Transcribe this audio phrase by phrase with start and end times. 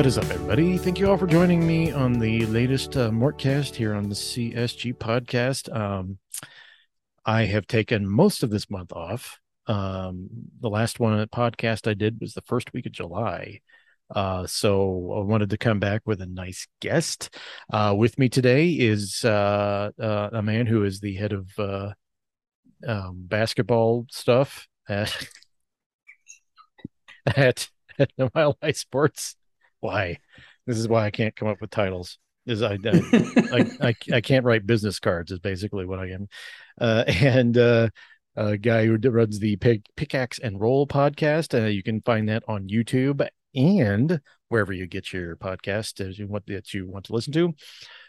[0.00, 0.78] What is up, everybody?
[0.78, 4.94] Thank you all for joining me on the latest uh, Morcast here on the CSG
[4.94, 5.70] podcast.
[5.76, 6.16] Um,
[7.26, 9.38] I have taken most of this month off.
[9.66, 13.60] Um, the last one podcast I did was the first week of July.
[14.08, 17.28] Uh, so I wanted to come back with a nice guest.
[17.70, 21.92] Uh, with me today is uh, uh a man who is the head of uh,
[22.88, 25.28] um, basketball stuff at
[27.26, 29.36] at, at Mile High Sports.
[29.80, 30.18] Why?
[30.66, 32.18] This is why I can't come up with titles.
[32.46, 35.30] Is I I, I, I can't write business cards.
[35.30, 36.28] Is basically what I am,
[36.80, 37.88] uh, and uh,
[38.36, 41.58] a guy who runs the Pick, Pickaxe and Roll podcast.
[41.58, 46.26] Uh, you can find that on YouTube and wherever you get your podcast as you
[46.26, 47.54] want that you want to listen to.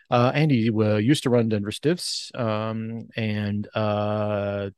[0.10, 4.70] Uh, Andy uh, used to run Denver Stiffs um, and uh,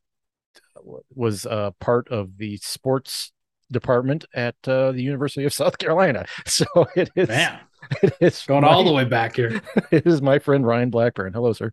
[1.14, 3.32] was a part of the sports
[3.70, 6.24] department at uh, the University of South Carolina.
[6.46, 6.64] So
[6.96, 7.58] it is, Man,
[8.02, 9.60] it is going my, all the way back here.
[9.90, 11.32] It is my friend Ryan Blackburn.
[11.32, 11.72] Hello, sir.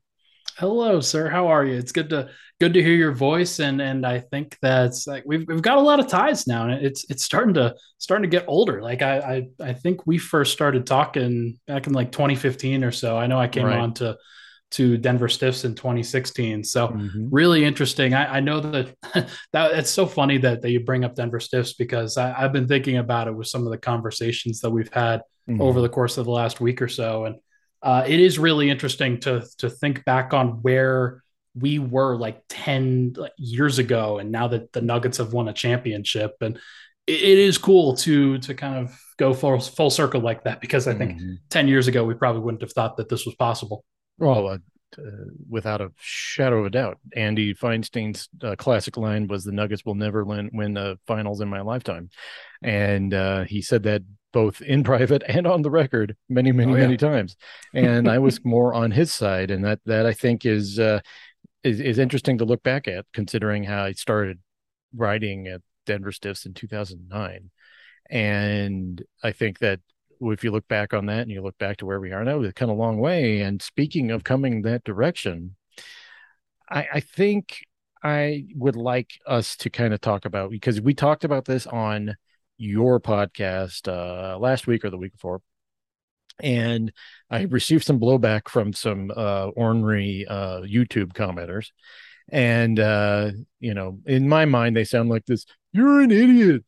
[0.57, 1.29] Hello, sir.
[1.29, 1.75] How are you?
[1.75, 5.47] It's good to good to hear your voice, and and I think that's like we've
[5.47, 8.45] we've got a lot of ties now, and it's it's starting to starting to get
[8.47, 8.81] older.
[8.81, 13.17] Like I I, I think we first started talking back in like 2015 or so.
[13.17, 13.79] I know I came Right.
[13.79, 14.17] on to
[14.71, 16.63] to Denver Stiffs in 2016.
[16.63, 17.27] So Mhm.
[17.31, 18.13] really interesting.
[18.13, 18.95] I, I know that
[19.53, 22.67] that it's so funny that, that you bring up Denver Stiffs because I, I've been
[22.67, 25.59] thinking about it with some of the conversations that we've had Mhm.
[25.59, 27.35] over the course of the last week or so, and
[27.81, 31.23] uh, it is really interesting to to think back on where
[31.55, 36.35] we were like 10 years ago and now that the nuggets have won a championship
[36.41, 36.57] and
[37.07, 40.87] it, it is cool to to kind of go full, full circle like that because
[40.87, 41.35] i think Mhm.
[41.49, 43.83] 10 years ago we probably wouldn't have thought that this was possible
[44.21, 44.57] Well, uh,
[44.97, 45.01] uh,
[45.49, 49.95] without a shadow of a doubt, Andy Feinstein's uh, classic line was, "The Nuggets will
[49.95, 52.09] never win, win the finals in my lifetime,"
[52.61, 56.75] and uh, he said that both in private and on the record many, many, Oh,
[56.75, 56.81] yeah.
[56.83, 57.35] many times.
[57.73, 60.99] And I was more on his side, and that that I think is uh,
[61.63, 64.39] is is interesting to look back at, considering how I started
[64.95, 67.49] writing at Denver Stiffs in 2009,
[68.09, 69.79] and I think that
[70.29, 72.37] if you look back on that and you look back to where we are now,
[72.37, 73.41] we've come a long way.
[73.41, 75.55] And speaking of coming that direction,
[76.69, 77.65] I, I think
[78.03, 82.15] I would like us to kind of talk about because we talked about this on
[82.57, 85.41] your podcast uh, last week or the week before.
[86.39, 86.91] And
[87.29, 91.67] I received some blowback from some uh, ornery uh, YouTube commenters.
[92.31, 96.63] And, uh, you know, in my mind, they sound like this you're an idiot.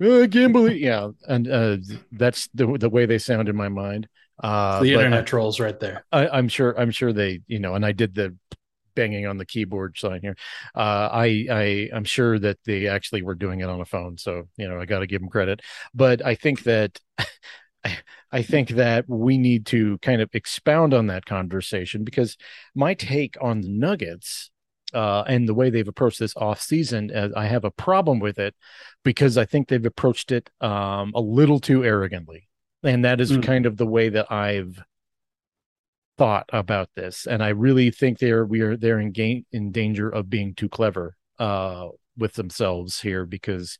[0.00, 1.76] Oh, I can't believe, yeah, and uh,
[2.12, 4.08] that's the the way they sound in my mind.
[4.42, 7.84] Uh, the internet trolls right there I, I'm sure, I'm sure they, you know, and
[7.84, 8.36] I did the
[8.94, 10.36] banging on the keyboard sign here.
[10.76, 14.44] Uh, I, I, I'm sure that they actually were doing it on a phone, so
[14.56, 15.60] you know, I got to give them credit.
[15.94, 17.00] But I think that.
[18.32, 22.36] I think that we need to kind of expound on that conversation because
[22.74, 24.50] my take on the Nuggets
[24.94, 28.38] uh, and the way they've approached this off season, uh, I have a problem with
[28.38, 28.54] it
[29.04, 32.48] because I think they've approached it um, a little too arrogantly,
[32.82, 33.42] and that is Mm.
[33.42, 34.82] kind of the way that I've
[36.16, 37.26] thought about this.
[37.26, 40.68] And I really think they're we are they're in gain in danger of being too
[40.68, 43.78] clever uh, with themselves here because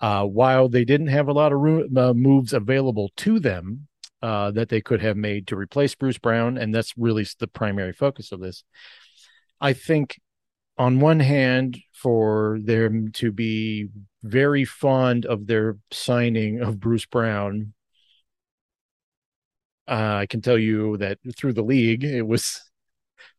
[0.00, 3.86] uh, while they didn't have a lot of ro- uh, moves available to them
[4.20, 7.92] uh, that they could have made to replace Bruce Brown, and that's really the primary
[7.92, 8.64] focus of this.
[9.60, 10.18] I think,
[10.78, 13.88] on one hand, for them to be
[14.22, 17.74] very fond of their signing of Bruce Brown,
[19.88, 22.60] uh, I can tell you that through the league, it was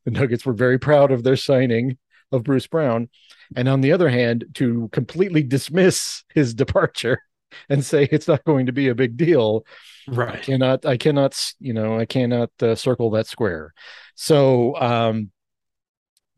[0.06, 1.97] the Nuggets were very proud of their signing
[2.31, 3.09] of Bruce Brown.
[3.56, 7.19] And on the other hand, to completely dismiss his departure
[7.69, 9.65] and say it's not going to be a big deal,
[10.07, 10.36] Right.
[10.36, 13.74] I cannot, I cannot, you know, I cannot uh, circle that square.
[14.15, 15.31] So, um,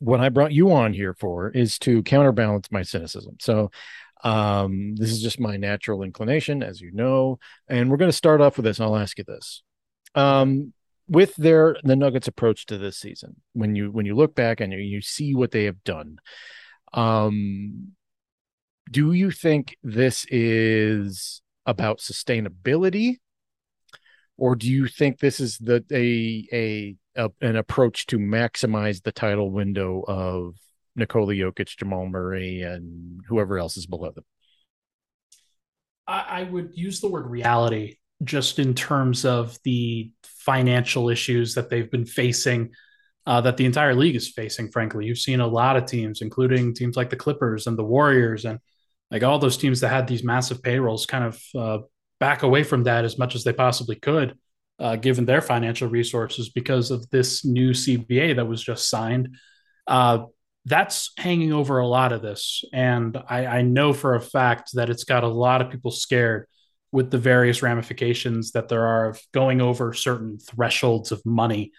[0.06, 3.38] what I brought you on here for is to counterbalance my cynicism.
[3.40, 3.72] So,
[4.24, 8.42] um, this is just my natural inclination, as you know, and we're going to start
[8.42, 8.80] off with this.
[8.80, 9.64] I'll ask you this:
[10.14, 10.74] um,
[11.08, 14.72] with their the Nuggets' approach to this season, when you when you look back and
[14.72, 16.20] you, you see what they have done,
[16.94, 17.92] um,
[18.90, 23.18] do you think this is about sustainability,
[24.38, 29.12] or do you think this is the a a, a an approach to maximize the
[29.12, 30.56] title window of
[30.96, 34.24] Nikola Jokic, Jamal Murray, and whoever else is below them?
[36.08, 41.70] I, I would use the word reality just in terms of the financial issues that
[41.70, 42.72] they've been facing,
[43.26, 44.72] uh, that the entire league is facing.
[44.72, 48.46] Frankly, you've seen a lot of teams, including teams like the Clippers and the Warriors,
[48.46, 48.60] and
[49.12, 51.84] like all those teams that had these massive payrolls, kind of uh,
[52.20, 54.38] back away from that as much as they possibly could,
[54.80, 59.38] uh, given their financial resources because of this new CBA that was just signed.
[59.88, 60.26] Uh,
[60.66, 62.64] that's hanging over a lot of this.
[62.74, 66.48] And I, I know for a fact that it's got a lot of people scared
[66.92, 71.72] with the various ramifications that there are of going over certain thresholds of money.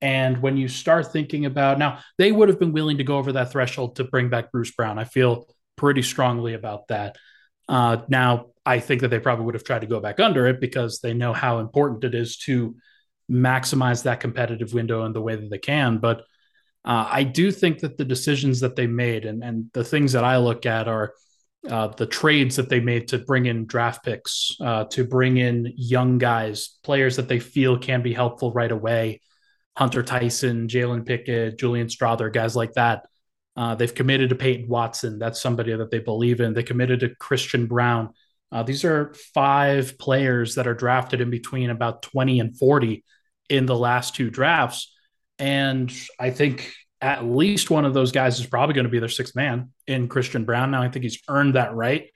[0.00, 3.32] And when you start thinking about now, they would have been willing to go over
[3.32, 4.98] that threshold to bring back Bruce Brown.
[4.98, 5.46] I feel
[5.76, 7.16] pretty strongly about that.
[7.68, 10.60] Uh, now, I think that they probably would have tried to go back under it
[10.60, 12.76] because they know how important it is to
[13.30, 15.98] maximize that competitive window in the way that they can.
[15.98, 16.20] But
[16.84, 20.24] uh, I do think that the decisions that they made and, and the things that
[20.24, 21.14] I look at are
[21.68, 25.72] uh, the trades that they made to bring in draft picks, uh, to bring in
[25.76, 29.20] young guys, players that they feel can be helpful right away.
[29.76, 33.06] Hunter Tyson, Jalen Pickett, Julian Strawther, guys like that.
[33.56, 35.18] Uh, they've committed to Peyton Watson.
[35.18, 36.54] That's somebody that they believe in.
[36.54, 38.10] They committed to Christian Braun.
[38.54, 43.04] Uh, these are five players that are drafted in between about 20 and 40
[43.50, 44.94] in the last two drafts.
[45.40, 49.08] And I think at least one of those guys is probably going to be their
[49.08, 50.70] sixth man in Christian Braun.
[50.70, 52.06] Now I think he's earned that right.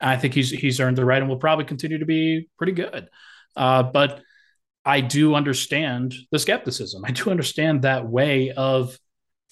[0.00, 3.08] I think he's he's earned the right and will probably continue to be pretty good.
[3.54, 4.20] Uh, but
[4.84, 7.04] I do understand the skepticism.
[7.06, 8.98] I do understand that way of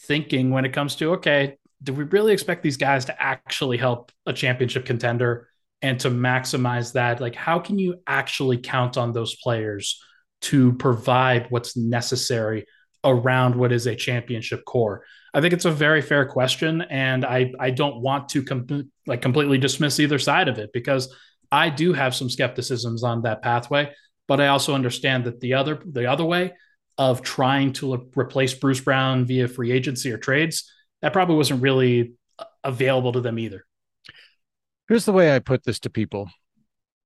[0.00, 4.10] thinking when it comes to okay, do we really expect these guys to actually help
[4.26, 5.48] a championship contender
[5.82, 7.20] and to maximize that?
[7.20, 10.00] Like, how can you actually count on those players
[10.42, 12.66] to provide what's necessary
[13.04, 15.04] around what is a championship core?
[15.34, 19.22] I think it's a very fair question, and I I don't want to com- like
[19.22, 21.14] completely dismiss either side of it because
[21.50, 23.92] I do have some skepticisms on that pathway,
[24.28, 26.52] but I also understand that the other the other way
[26.98, 30.70] of trying to replace Bruce Brown via free agency or trades
[31.02, 32.14] that probably wasn't really
[32.64, 33.66] available to them either.
[34.92, 36.28] Here's the way I put this to people,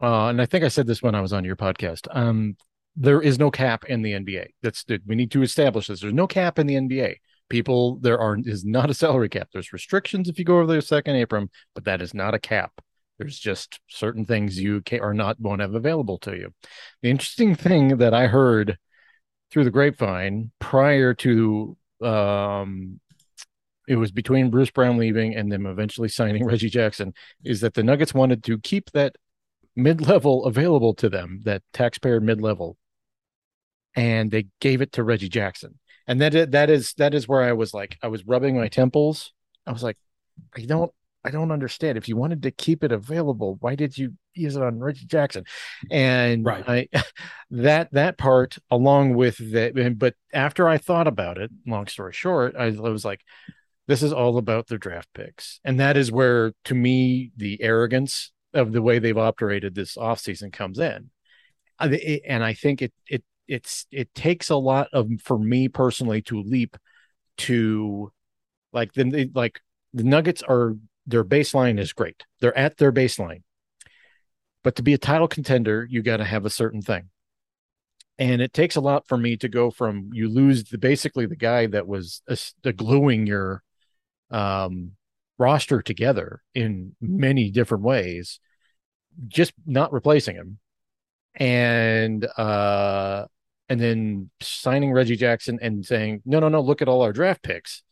[0.02, 2.08] uh, and I think I said this when I was on your podcast.
[2.10, 2.56] Um,
[2.96, 4.48] there is no cap in the NBA.
[4.60, 6.00] That's we need to establish this.
[6.00, 7.18] There's no cap in the NBA.
[7.48, 9.50] People, there are is not a salary cap.
[9.52, 12.72] There's restrictions if you go over the second apron, but that is not a cap.
[13.20, 16.52] There's just certain things you can or not won't have available to you.
[17.02, 18.78] The interesting thing that I heard
[19.52, 22.98] through the grapevine prior to um,
[23.86, 27.82] it was between Bruce Brown leaving and them eventually signing Reggie Jackson is that the
[27.82, 29.16] Nuggets wanted to keep that
[29.74, 32.76] mid-level available to them, that taxpayer mid-level
[33.96, 35.78] and they gave it to Reggie Jackson.
[36.06, 39.32] And that that is that is where I was like I was rubbing my temples.
[39.66, 39.96] I was like,
[40.54, 40.92] I don't
[41.24, 41.98] I don't understand.
[41.98, 45.44] If you wanted to keep it available, why did you use it on Reggie Jackson?
[45.90, 46.64] And right.
[46.68, 46.88] I
[47.50, 52.54] that that part along with that, but after I thought about it, long story short,
[52.56, 53.22] I, I was like,
[53.86, 55.60] this is all about their draft picks.
[55.64, 60.52] And that is where to me the arrogance of the way they've operated this offseason
[60.52, 61.10] comes in.
[61.78, 66.42] And I think it it it's it takes a lot of for me personally to
[66.42, 66.76] leap
[67.38, 68.12] to
[68.72, 69.60] like the like
[69.92, 70.74] the Nuggets are
[71.06, 72.24] their baseline is great.
[72.40, 73.42] They're at their baseline.
[74.64, 77.10] But to be a title contender, you got to have a certain thing.
[78.18, 81.36] And it takes a lot for me to go from you lose the basically the
[81.36, 83.62] guy that was uh, the gluing your
[84.30, 84.92] um,
[85.38, 88.40] roster together in many different ways,
[89.28, 90.58] just not replacing him
[91.38, 93.26] and uh
[93.68, 97.42] and then signing Reggie Jackson and saying, no, no, no, look at all our draft
[97.42, 97.82] picks.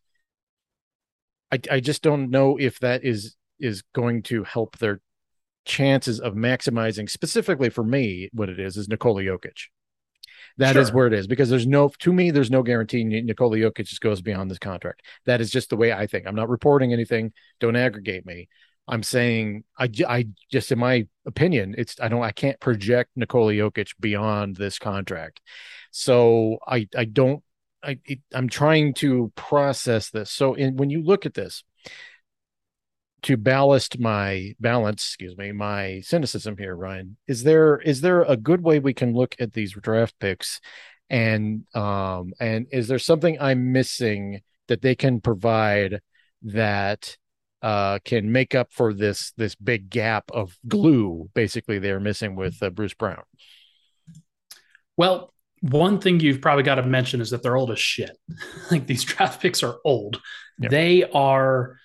[1.50, 5.00] I, I just don't know if that is is going to help their
[5.64, 9.68] chances of maximizing specifically for me what it is is Nikola Jokic.
[10.58, 10.82] That sure.
[10.82, 14.00] is where it is because there's no to me there's no guarantee Nikola Jokic just
[14.00, 15.02] goes beyond this contract.
[15.26, 16.26] That is just the way I think.
[16.26, 17.32] I'm not reporting anything.
[17.60, 18.48] Don't aggregate me.
[18.86, 23.52] I'm saying I, I just in my opinion, it's I don't I can't project Nikola
[23.52, 25.40] Jokic beyond this contract.
[25.90, 27.42] So I I don't
[27.82, 30.30] I it, I'm trying to process this.
[30.30, 31.64] So in, when you look at this,
[33.24, 38.36] to ballast my balance, excuse me, my cynicism here, Ryan, is there is there a
[38.36, 40.60] good way we can look at these draft picks,
[41.10, 46.00] and um and is there something I'm missing that they can provide
[46.42, 47.16] that
[47.62, 52.62] uh, can make up for this this big gap of glue basically they're missing with
[52.62, 53.22] uh, Bruce Brown.
[54.98, 58.18] Well, one thing you've probably got to mention is that they're old as shit.
[58.70, 60.20] like these draft picks are old.
[60.58, 60.70] Yep.
[60.70, 61.78] They are.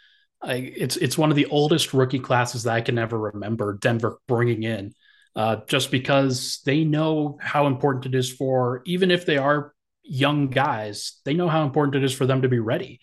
[0.43, 3.77] It's it's one of the oldest rookie classes that I can ever remember.
[3.81, 4.93] Denver bringing in,
[5.36, 10.48] uh, just because they know how important it is for even if they are young
[10.48, 13.00] guys, they know how important it is for them to be ready.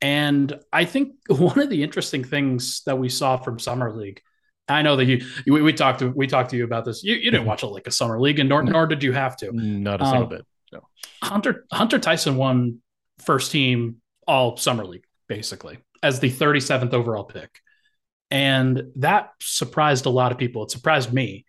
[0.00, 4.20] And I think one of the interesting things that we saw from Summer League
[4.68, 7.04] I know that you, we, we, talked to we talked to you about this.
[7.04, 9.36] You, you didn't watch it like a summer league, and nor, nor did you have
[9.38, 9.52] to.
[9.52, 10.46] Not a single um, bit.
[10.72, 10.88] No.
[11.22, 12.80] Hunter Hunter Tyson won
[13.24, 17.60] first team all summer league basically as the 37th overall pick,
[18.30, 20.64] and that surprised a lot of people.
[20.64, 21.46] It surprised me.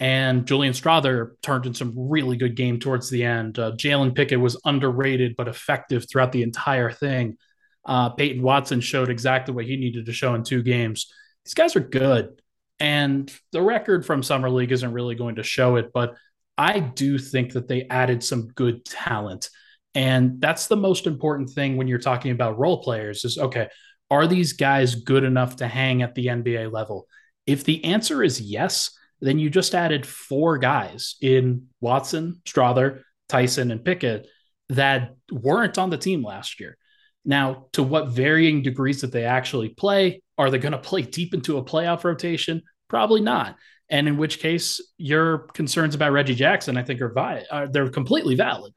[0.00, 3.58] And Julian Strawther turned in some really good game towards the end.
[3.58, 7.36] Uh, Jalen Pickett was underrated but effective throughout the entire thing.
[7.84, 11.12] Uh, Peyton Watson showed exactly what he needed to show in two games.
[11.44, 12.40] These guys are good.
[12.78, 16.14] And the record from Summer League isn't really going to show it, but
[16.56, 19.50] I do think that they added some good talent.
[19.94, 23.68] And that's the most important thing when you're talking about role players is okay,
[24.10, 27.06] are these guys good enough to hang at the NBA level?
[27.46, 28.90] If the answer is yes,
[29.20, 34.26] then you just added four guys in Watson, Strawther, Tyson, and Pickett
[34.70, 36.76] that weren't on the team last year.
[37.24, 41.34] Now, to what varying degrees that they actually play, are they going to play deep
[41.34, 42.62] into a playoff rotation?
[42.88, 43.56] Probably not.
[43.90, 47.90] And in which case, your concerns about Reggie Jackson, I think, are, vi- are they're
[47.90, 48.72] completely valid.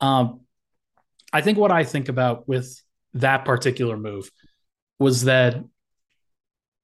[0.00, 0.40] Um,
[1.32, 2.82] I think what I think about with
[3.14, 4.30] that particular move
[4.98, 5.62] was that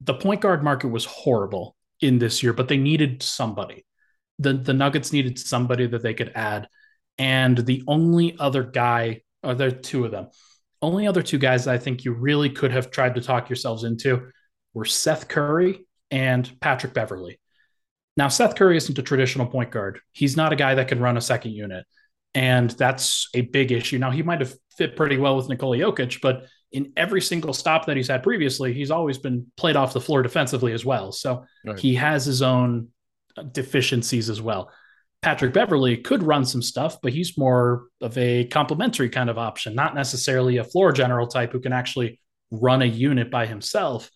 [0.00, 3.84] the point guard market was horrible in this year, but they needed somebody.
[4.38, 6.68] The the Nuggets needed somebody that they could add.
[7.18, 10.28] And the only other guy, or there are two of them,
[10.80, 14.30] only other two guys I think you really could have tried to talk yourselves into
[14.72, 17.38] were Seth Curry and Patrick Beverley.
[18.16, 20.00] Now, Seth Curry isn't a traditional point guard.
[20.12, 21.84] He's not a guy that can run a second unit.
[22.34, 23.98] And that's a big issue.
[23.98, 27.86] Now, he might have fit pretty well with Nikola Jokic, but in every single stop
[27.86, 31.12] that he's had previously, he's always been played off the floor defensively as well.
[31.12, 31.78] So right.
[31.78, 32.88] he has his own
[33.36, 34.70] uh, deficiencies as well.
[35.22, 39.74] Patrick Beverley could run some stuff, but he's more of a complementary kind of option,
[39.74, 42.18] not necessarily a floor general type who can actually
[42.50, 44.10] run a unit by himself.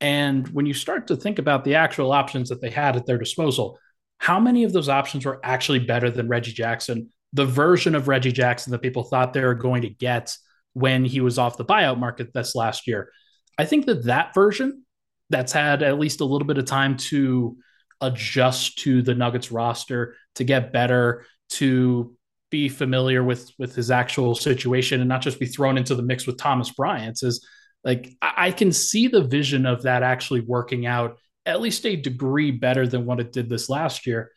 [0.00, 3.18] And when you start to think about the actual options that they had at their
[3.18, 3.78] disposal,
[4.18, 8.32] how many of those options were actually better than Reggie Jackson, the version of Reggie
[8.32, 10.36] Jackson that people thought they were going to get
[10.74, 13.10] when he was off the buyout market this last year.
[13.58, 14.84] I think that that version
[15.28, 17.56] that's had at least a little bit of time to
[18.00, 22.16] adjust to the Nuggets roster, to get better, to
[22.50, 26.26] be familiar with with his actual situation and not just be thrown into the mix
[26.26, 27.46] with Thomas Bryant is
[27.84, 32.50] like I can see the vision of that actually working out at least a degree
[32.50, 34.30] better than what it did this last year.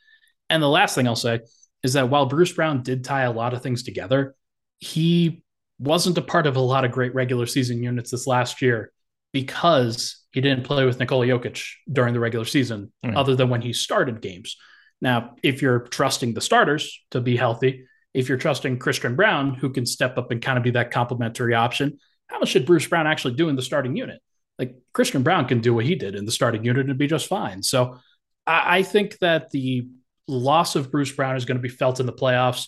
[0.49, 1.41] And the last thing I'll say
[1.83, 4.35] is that while Bruce Brown did tie a lot of things together,
[4.79, 5.42] he
[5.83, 8.91] wasn't a part of a lot of great regular season units this last year
[9.31, 13.15] because he didn't play with Nikola Jokic during the regular season, mm.
[13.15, 14.57] other than when he started games.
[15.01, 19.71] Now, if you're trusting the starters to be healthy, if you're trusting Christian Braun, who
[19.71, 23.07] can step up and kind of be that complementary option, how much should Bruce Brown
[23.07, 24.21] actually do in the starting unit?
[24.57, 27.27] Like Christian Braun can do what he did in the starting unit and be just
[27.27, 27.63] fine.
[27.63, 27.99] So
[28.45, 29.87] I, I think that the
[30.27, 32.67] loss of Bruce Brown is going to be felt in the playoffs.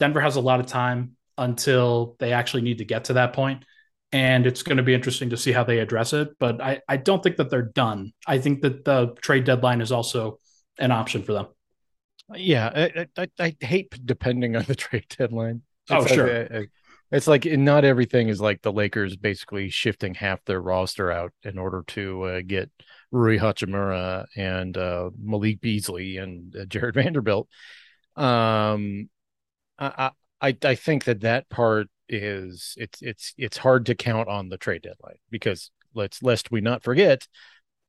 [0.00, 3.64] Denver has a lot of time until they actually need to get to that point.
[4.12, 6.28] And it's going to be interesting to see how they address it.
[6.38, 8.12] But I, I don't think that they're done.
[8.26, 10.38] I think that the trade deadline is also
[10.78, 11.46] an option for them.
[12.34, 15.62] Yeah, I, I, I hate depending on the trade deadline.
[15.88, 16.48] Oh, it's oh, sure.
[16.50, 16.70] Like,
[17.10, 21.58] it's like not everything is like the Lakers basically shifting half their roster out in
[21.58, 22.70] order to uh, get
[23.10, 27.48] Rui Hachimura and uh, Malik Beasley and uh, Jarred Vanderbilt.
[28.14, 29.08] Um,
[29.78, 34.48] I, I I think that that part is it's it's it's hard to count on
[34.48, 37.26] the trade deadline because let's lest we not forget,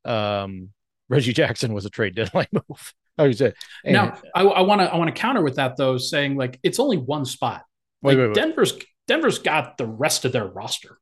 [0.06, 0.70] um,
[1.10, 2.94] Reggie Jackson was a trade deadline move.
[3.18, 3.54] I would say.
[3.86, 6.98] now I want to I want to counter with that though, saying like it's only
[6.98, 7.64] one spot.
[8.02, 8.36] Like wait, wait, wait.
[8.36, 8.74] Denver's
[9.08, 10.98] Denver's got the rest of their roster.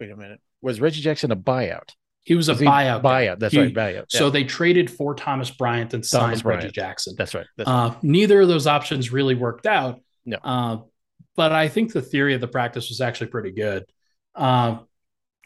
[0.00, 0.40] Wait a minute.
[0.60, 1.90] Was Reggie Jackson a buyout?
[2.24, 3.02] He was, was a buyout.
[3.02, 3.38] Buyout.
[3.38, 3.74] That's he, right.
[3.74, 3.94] Buyout.
[4.12, 4.18] Yeah.
[4.18, 7.14] So they traded for Thomas Bryant and signed Thomas Reggie Jackson.
[7.16, 7.46] That's right.
[7.56, 8.04] That's uh, right.
[8.04, 10.00] Neither of those options really worked out.
[10.24, 10.36] No.
[10.42, 10.78] Uh,
[11.36, 13.84] but I think the theory of the practice was actually pretty good.
[14.34, 14.78] Uh,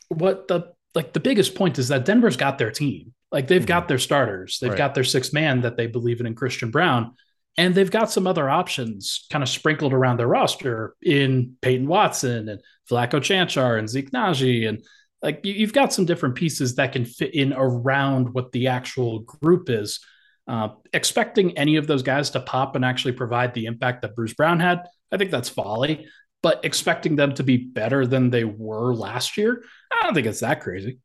[0.09, 3.15] what the like the biggest point is that Denver's got their team.
[3.31, 3.67] Like they've mm-hmm.
[3.67, 4.59] got their starters.
[4.59, 4.79] They've right.
[4.79, 7.13] got their six man that they believe in in Christian Braun,
[7.57, 12.49] And they've got some other options kind of sprinkled around their roster in Peyton Watson
[12.49, 12.61] and
[12.91, 14.69] Vlatko Cancar and Zeke Nnaji.
[14.69, 14.85] And
[15.23, 19.71] like you've got some different pieces that can fit in around what the actual group
[19.71, 20.01] is.
[20.49, 24.35] Uh, expecting any of those guys to pop and actually provide the impact that Bruce
[24.35, 26.07] Brown had, I think that's folly.
[26.43, 30.41] But expecting them to be better than they were last year, I don't think it's
[30.41, 30.99] that crazy.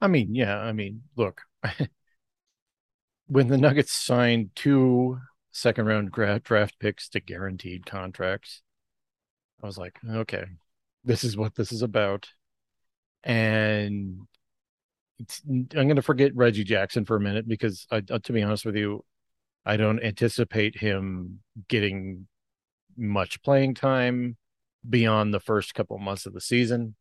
[0.00, 1.42] I mean, yeah, I mean, look,
[3.26, 5.18] when the Nuggets signed two
[5.50, 8.62] second round draft picks to guaranteed contracts,
[9.62, 10.44] I was like, okay,
[11.04, 12.30] this is what this is about.
[13.22, 14.26] And
[15.48, 18.64] I'm going to forget Reggie Jackson for a minute because, I, uh, to be honest
[18.64, 19.04] with you,
[19.64, 22.26] I don't anticipate him getting
[22.96, 24.36] much playing time
[24.88, 26.96] beyond the first couple months of the season.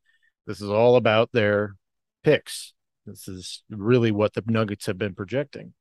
[0.45, 1.75] This is all about their
[2.23, 2.73] picks.
[3.05, 5.73] This is really what the Nuggets have been projecting.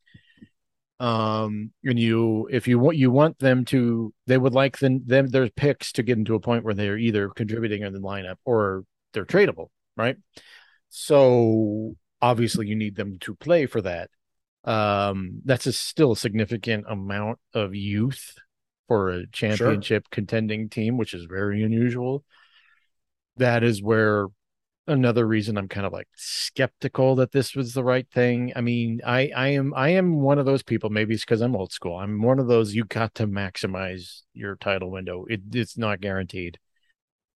[0.99, 5.29] Um, and you, if you want, you want them to, they would like them, them
[5.29, 8.85] their picks to get into a point where they're either contributing in the lineup or
[9.13, 10.17] they're tradable, right?
[10.91, 14.11] So obviously, you need them to play for that.
[14.65, 18.35] Um, that's a still a significant amount of youth
[18.89, 20.11] for a championship sure.
[20.11, 22.25] contending team, which is very unusual.
[23.37, 24.27] That is where
[24.87, 28.53] another reason I'm kind of like skeptical that this was the right thing.
[28.57, 30.91] I mean, I I am I am one of those people.
[30.91, 31.97] Maybe it's because I'm old school.
[31.97, 35.25] I'm one of those you got to maximize your title window.
[35.29, 36.59] It, it's not guaranteed.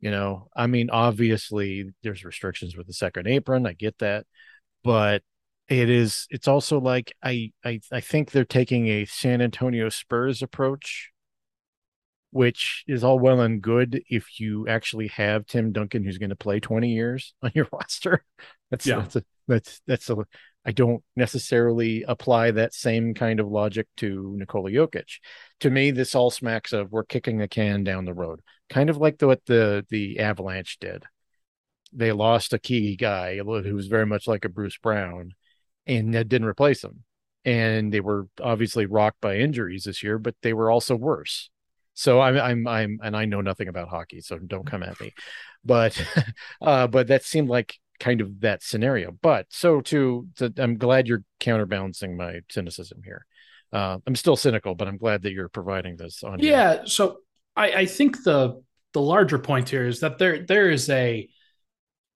[0.00, 3.67] You know, I mean, obviously there's restrictions with the second apron.
[3.67, 4.26] I get that,
[4.85, 5.23] but
[5.69, 6.26] it is.
[6.31, 11.11] It's also like I I I think they're taking a San Antonio Spurs approach
[12.35, 16.37] which is all well and good if you actually have Tim Duncan who's going to
[16.37, 18.25] play 20 years on your roster.
[18.73, 18.97] That's yeah.
[18.97, 20.17] that's a, that's that's a
[20.67, 25.20] I don't necessarily apply that same kind of logic to Nikola Jokic.
[25.61, 28.97] To me, this all smacks of we're kicking the can down the road, kind of
[28.97, 31.05] like the, what the the Avalanche did.
[31.94, 35.33] They lost a key guy who was very much like a Bruce Brown,
[35.87, 37.04] and that didn't replace him.
[37.44, 41.50] And they were obviously rocked by injuries this year, but they were also worse.
[41.94, 45.12] So I'm I'm I'm and I know nothing about hockey, so don't come at me.
[45.64, 46.02] But
[46.61, 49.12] uh but that seemed like kind of that scenario.
[49.12, 53.26] But so to, to I'm glad you're counterbalancing my cynicism here.
[53.72, 56.38] Uh, I'm still cynical, but I'm glad that you're providing this on.
[56.38, 56.87] Yeah, your...
[56.87, 57.18] so
[57.57, 61.28] I, I think the the larger point here is that there there is a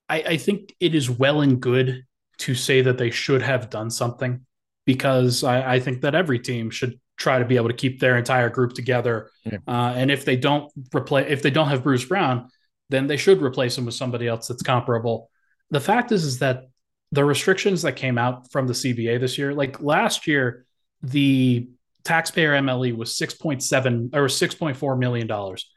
[0.09, 2.05] I, I think it is well and good
[2.39, 4.45] to say that they should have done something
[4.87, 8.17] because I, I think that every team should try to be able to keep their
[8.17, 9.31] entire group together.
[9.45, 9.59] Yeah.
[9.67, 12.49] Uh, and if they don't replace, if they don't have Bruce Brown,
[12.89, 15.31] then they should replace him with somebody else that's comparable.
[15.71, 16.65] The fact is, is that
[17.13, 20.65] the restrictions that came out from the CBA this year, like last year,
[21.03, 21.69] the
[22.05, 25.71] taxpayer MLE was 6.7 or 6.4 million dollars.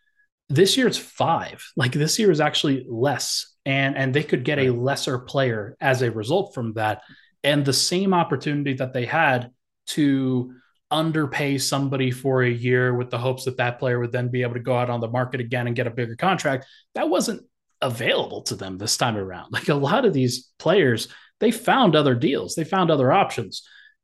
[0.49, 1.65] This year it's five.
[1.75, 3.50] Like this year is actually less.
[3.65, 7.01] And and they could get a lesser player as a result from that.
[7.43, 9.51] And the same opportunity that they had
[9.87, 10.53] to
[10.89, 14.53] underpay somebody for a year with the hopes that that player would then be able
[14.53, 16.65] to go out on the market again and get a bigger contract.
[16.95, 17.43] That wasn't
[17.81, 19.51] available to them this time around.
[19.51, 21.07] Like a lot of these players,
[21.39, 23.63] they found other deals, they found other options.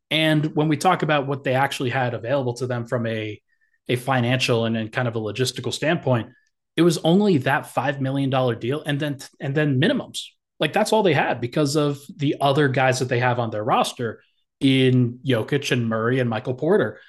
[0.09, 3.41] And when we talk about what they actually had available to them from a,
[3.89, 6.29] a financial and, and kind of a logistical standpoint,
[6.77, 10.21] it was only that $5 million deal and then and then minimums.
[10.59, 13.63] Like that's all they had because of the other guys that they have on their
[13.63, 14.21] roster
[14.59, 16.99] in Jokic and Murray and Michael Porter.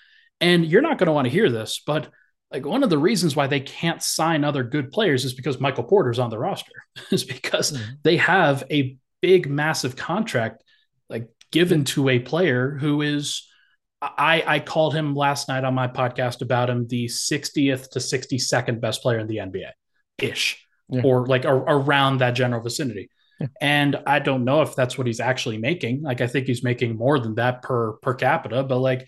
[0.40, 2.08] And you're not going to want to hear this, but
[2.50, 5.84] like one of the reasons why they can't sign other good players is because Michael
[5.84, 6.72] Porter's on the roster.
[7.10, 7.92] is because mm-hmm.
[8.02, 10.62] they have a big massive contract
[11.10, 13.47] like given to a player who is
[14.00, 18.80] I I called him last night on my podcast about him the 60th to 62nd
[18.80, 19.70] best player in the NBA
[20.18, 21.02] ish yeah.
[21.04, 23.10] or like a, around that general vicinity.
[23.60, 26.02] And I don't know if that's what he's actually making.
[26.02, 29.06] Like I think he's making more than that per per capita, but like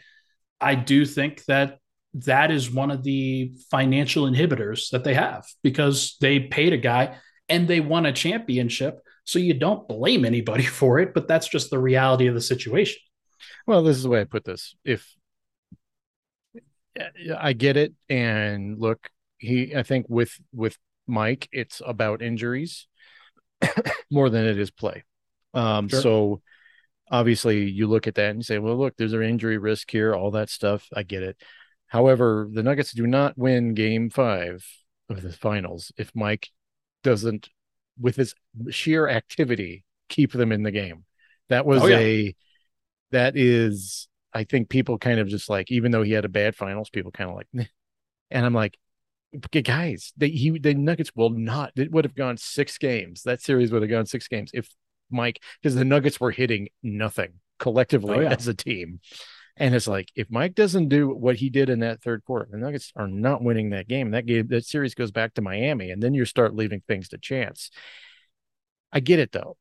[0.61, 1.79] I do think that
[2.15, 7.17] that is one of the financial inhibitors that they have because they paid a guy
[7.49, 9.01] and they won a championship.
[9.25, 13.01] So you don't blame anybody for it, but that's just the reality of the situation.
[13.71, 14.75] Well, this is the way I put this.
[14.85, 15.15] If
[17.39, 22.89] I get it, and look, he, I think with with Mike, it's about injuries
[24.11, 25.05] more than it is play.
[25.55, 26.01] Um, sure.
[26.01, 26.43] So
[27.13, 30.17] obviously, you look at that and you say, well, look, there's an injury risk here,
[30.17, 30.89] all that stuff.
[30.93, 31.37] I get it.
[31.87, 34.67] However, the Nuggets do not win game five
[35.09, 36.49] of the finals if Mike
[37.05, 37.49] doesn't,
[38.01, 38.35] with his
[38.71, 41.05] sheer activity, keep them in the game.
[41.51, 41.99] That was oh, yeah.
[41.99, 42.35] a,
[43.13, 46.55] that is, I think people kind of just like, even though he had a bad
[46.55, 47.69] finals, people kind of like,
[48.31, 48.79] and I'm like,
[49.51, 51.73] guys, they he the Nuggets will not.
[51.77, 53.23] It would have gone six games.
[53.23, 54.69] That series would have gone six games if
[55.11, 58.33] Mike, because the Nuggets were hitting nothing collectively oh, yeah.
[58.33, 59.01] as a team.
[59.57, 62.59] And it's like if Mike doesn't do what he did in that third quarter, the
[62.59, 64.13] Nuggets are not winning that game.
[64.13, 67.19] That game, that series goes back to Miami, and then you start leaving things to
[67.19, 67.71] chance.
[68.93, 69.57] I get it though.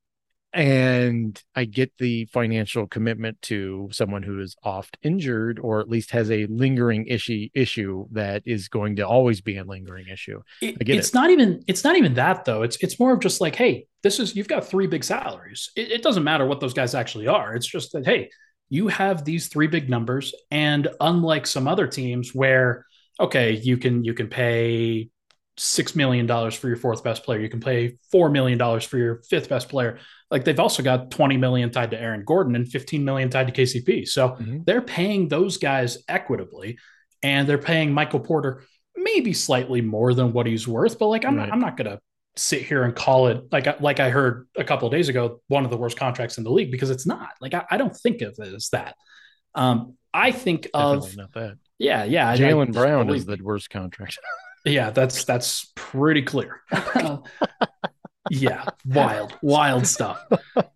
[0.52, 6.12] And I get the financial commitment to someone who is oft injured or at least
[6.12, 10.42] has a lingering issue issue that is going to always be a lingering issue.
[10.62, 11.14] It, it's it.
[11.14, 12.64] not even it's not even that though.
[12.64, 15.70] It's it's more of just like, hey, this is you've got three big salaries.
[15.76, 17.56] It, it doesn't matter what those guys actually are.
[17.56, 18.30] It's just that hey,
[18.70, 22.86] you have these three big numbers, and unlike some other teams where
[23.20, 25.10] okay, you can you can pay
[25.58, 27.40] six million dollars for your fourth best player.
[27.40, 30.00] You can pay four million dollars for your fifth best player.
[30.32, 33.62] Like they've also got 20 million tied to Aaron Gordon and 15 million tied to
[33.62, 34.08] KCP.
[34.08, 34.60] So mm-hmm.
[34.64, 36.78] they're paying those guys equitably
[37.24, 38.64] and they're paying Michael Porter
[38.96, 41.00] maybe slightly more than what he's worth.
[41.00, 41.48] But like I'm right.
[41.48, 42.00] not I'm not gonna
[42.36, 45.66] sit here and call it like like I heard a couple of days ago, one
[45.66, 47.32] of the worst contracts in the league because it's not.
[47.42, 48.96] Like I, I don't think of it as that.
[49.56, 51.58] Um, I think Definitely of not that.
[51.78, 52.36] Yeah, yeah.
[52.36, 54.20] Jaylen Brown is the worst contract.
[54.66, 56.62] yeah, that's that's pretty clear.
[58.30, 60.24] yeah, wild, wild stuff.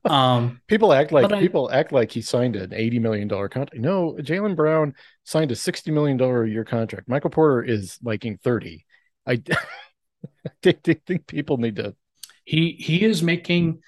[0.05, 3.81] Um, people act like people act like he signed an eighty million dollar contract.
[3.81, 7.07] No, Jaylen Brown signed a sixty million dollar a year contract.
[7.07, 8.85] Michael Porter is making thirty.
[9.27, 9.41] I,
[10.45, 11.95] I think people need to.
[12.43, 13.81] He he is making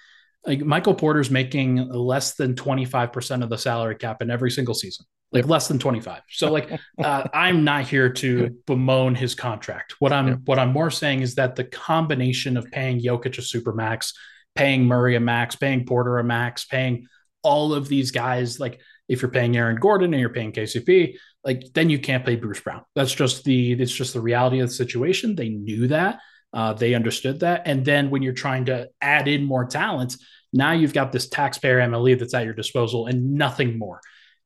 [0.45, 5.05] like Michael Porter's making less than 25% of the salary cap in every single season,
[5.35, 6.21] like less than 25.
[6.29, 6.71] So like
[7.03, 9.95] uh, I'm not here to bemoan his contract.
[9.99, 10.35] What I'm yeah.
[10.45, 14.13] what I'm more saying is that the combination of paying Jokic a super max,
[14.55, 17.07] paying Murray a max, paying Porter a max, paying
[17.43, 21.63] all of these guys, like if you're paying Aaron Gordon and you're paying KCP, like
[21.73, 22.83] then you can't pay Bruce Brown.
[22.95, 25.35] That's just the it's just the reality of the situation.
[25.35, 26.19] They knew that.
[26.53, 27.63] Uh, they understood that.
[27.65, 30.15] And then when you're trying to add in more talent,
[30.53, 33.99] now you've got this taxpayer MLE that's at your disposal and nothing more.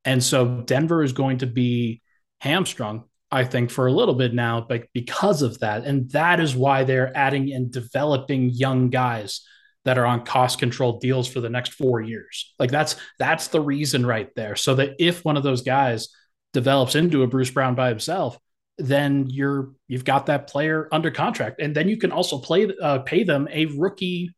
[0.05, 2.01] And so Denver is going to be
[2.41, 5.85] hamstrung, I think, for a little bit now, but because of that.
[5.85, 9.41] And that is why they're adding and developing young guys
[9.85, 12.53] that are on cost control deals for the next four years.
[12.59, 14.55] Like that's that's the reason right there.
[14.55, 16.09] So that if one of those guys
[16.53, 18.38] develops into a Bruce Brown by himself,
[18.77, 22.99] then you're you've got that player under contract, and then you can also play uh,
[22.99, 24.31] pay them a rookie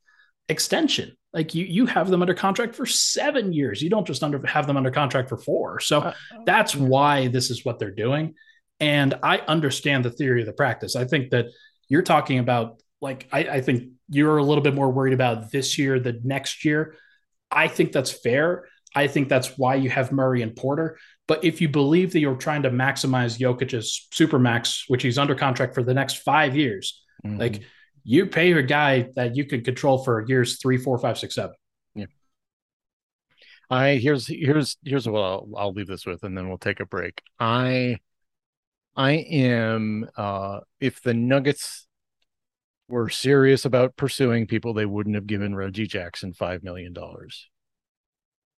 [0.50, 1.16] extension.
[1.34, 3.82] Like you you have them under contract for seven years.
[3.82, 5.80] You don't just under have them under contract for four.
[5.80, 6.14] So uh,
[6.46, 8.36] that's why this is what they're doing.
[8.80, 10.96] And I understand the theory of the practice.
[10.96, 11.46] I think that
[11.88, 15.78] you're talking about like I, I think you're a little bit more worried about this
[15.78, 16.96] year than next year.
[17.50, 18.66] I think that's fair.
[18.94, 20.98] I think that's why you have Murray and Porter.
[21.28, 25.36] But if you believe that you're trying to maximize Jokic's super max, which he's under
[25.36, 27.38] contract for the next five years, mm-hmm.
[27.38, 27.62] like
[28.04, 31.56] you pay a guy that you can control for years three, four, five, six, seven.
[31.96, 32.06] Yeah.
[33.70, 36.86] I here's here's here's what I'll, I'll leave this with, and then we'll take a
[36.86, 37.22] break.
[37.40, 37.98] I
[38.96, 41.88] I am uh if the Nuggets
[42.88, 47.50] were serious about pursuing people, they wouldn't have given Reggie Jackson five million dollars.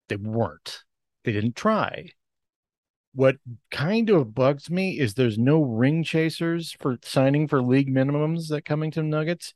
[0.08, 0.84] They weren't.
[1.24, 2.10] They didn't try.
[3.14, 3.36] What
[3.70, 8.64] kind of bugs me is there's no ring chasers for signing for league minimums that
[8.64, 9.52] Cummington Nuggets.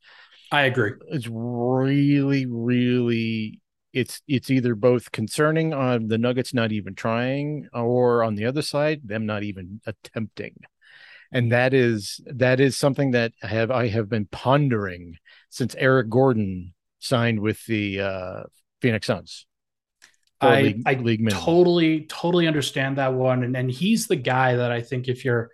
[0.53, 0.93] I agree.
[1.09, 3.61] It's really, really
[3.97, 8.61] it's it's either both concerning on the Nuggets not even trying, or on the other
[8.61, 10.55] side, them not even attempting.
[11.33, 15.17] And that is that is something that I have I have been pondering
[15.49, 18.43] since Eric Gordon signed with the uh,
[18.83, 19.47] Phoenix Suns.
[20.41, 23.43] I, league, I league totally, totally understand that one.
[23.43, 25.51] And, and he's the guy that I think if you're,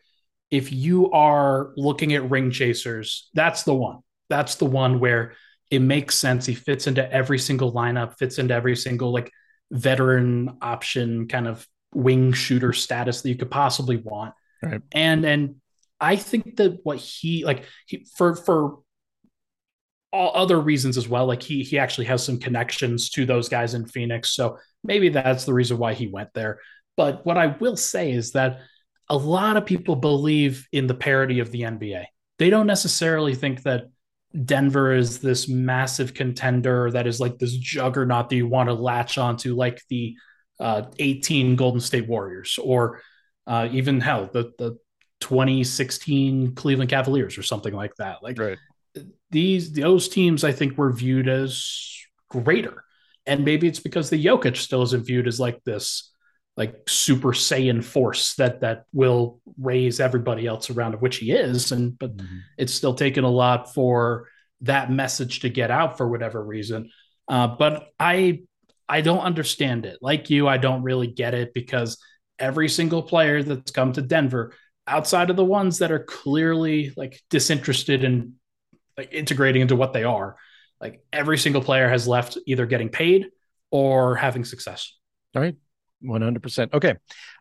[0.51, 4.01] if you are looking at ring chasers, that's the one.
[4.29, 5.35] That's the one where
[5.71, 6.47] it makes sense.
[6.47, 9.31] He fits into every single lineup, fits into every single like
[9.71, 14.35] veteran option kind of wing shooter status that you could possibly want.
[14.63, 14.83] Right.
[14.93, 15.57] And, and
[16.01, 18.81] I think that what he like he, for, for
[20.13, 21.27] all other reasons as well.
[21.27, 25.45] Like he he actually has some connections to those guys in Phoenix, so maybe that's
[25.45, 26.61] the reason why he went there.
[26.97, 28.61] But what I will say is that
[29.09, 32.05] a lot of people believe in the parity of the NBA.
[32.39, 33.85] They don't necessarily think that
[34.45, 39.19] Denver is this massive contender that is like this juggernaut that you want to latch
[39.19, 40.15] onto, like the
[40.61, 43.01] uh, 18 Golden State Warriors, or
[43.47, 44.79] uh, even hell, the the
[45.21, 48.23] 2016 Cleveland Cavaliers, or something like that.
[48.23, 48.59] Like right
[49.31, 51.97] these those teams I think were viewed as
[52.29, 52.85] greater.
[53.27, 56.13] And maybe it's because the Jokic still isn't viewed as like this
[56.57, 61.73] like super saiyan force that that will raise everybody else around of which he is
[61.73, 62.39] and but mm-hmm.
[62.59, 64.29] it's still taken a lot for
[64.61, 66.91] that message to get out for whatever reason
[67.29, 68.41] uh, but i
[68.89, 71.97] i don't understand it like you i don't really get it because
[72.39, 74.55] every single player that's come to denver
[74.87, 78.35] outside of the ones that are clearly like disinterested in
[78.97, 80.37] like integrating into what they are.
[80.81, 83.27] Like every single player has left either getting paid
[83.71, 84.95] or having success.
[85.35, 85.57] All right.
[86.05, 86.75] 100%.
[86.75, 86.95] Okay.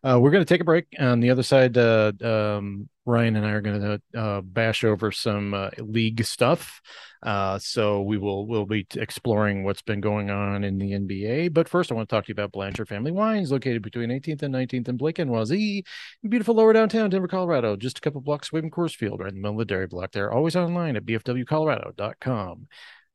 [0.04, 0.86] Uh, we're going to take a break.
[1.00, 5.12] On the other side, uh, um, Ryan and I are going to uh, bash over
[5.12, 6.82] some uh, league stuff.
[7.24, 11.54] Uh, so we will we'll be exploring what's been going on in the NBA.
[11.54, 14.44] But first, I want to talk to you about Blanchard Family Wines, located between 18th
[14.44, 15.84] and 19th in Blake and Wazee,
[16.28, 19.36] beautiful lower downtown Denver, Colorado, just a couple blocks away from Coors Field, right in
[19.36, 20.12] the middle of the dairy block.
[20.12, 22.68] There, always online at bfwcolorado.com.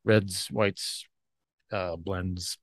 [0.05, 1.05] Reds, whites,
[1.73, 2.59] uh, blends,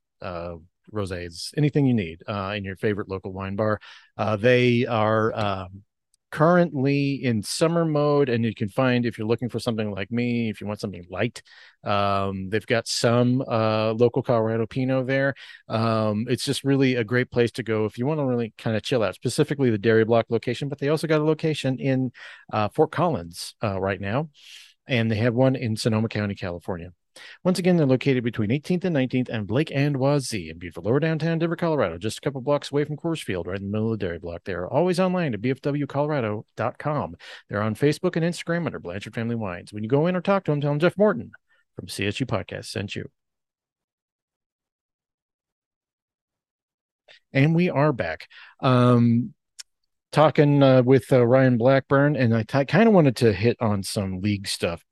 [0.92, 3.80] rosés, anything you need uh, in your favorite local wine bar.
[4.16, 5.82] Uh, they are um,
[6.34, 10.50] currently in summer mode, and you can find if you're looking for something like me,
[10.50, 11.40] if you want something light,
[11.84, 15.34] um, they've got some uh, local Colorado Pinot there.
[15.68, 18.76] Um, it's just really a great place to go if you want to really kind
[18.76, 22.10] of chill out, specifically the Dairy Block location, but they also got a location in
[22.52, 24.28] uh, Fort Collins uh, right now,
[24.88, 26.90] and they have one in Sonoma County, California.
[27.42, 31.00] Once again, they're located between 18th and 19th and Blake and Wazee in beautiful lower
[31.00, 33.92] downtown Denver, Colorado, just a couple blocks away from Coors Field, right in the middle
[33.92, 34.42] of the dairy block.
[34.44, 37.16] They are always online at bfwcolorado.com.
[37.48, 39.72] They're on Facebook and Instagram under Blanchard Family Wines.
[39.72, 41.32] When you go in or talk to them, tell them Jeff Morton
[41.76, 43.10] from CSG Podcast sent you.
[47.32, 48.28] And we are back.
[48.60, 49.34] Um,
[50.12, 53.82] talking uh, with uh, Ryan Blackburn, and I t- kind of wanted to hit on
[53.82, 54.82] some league stuff.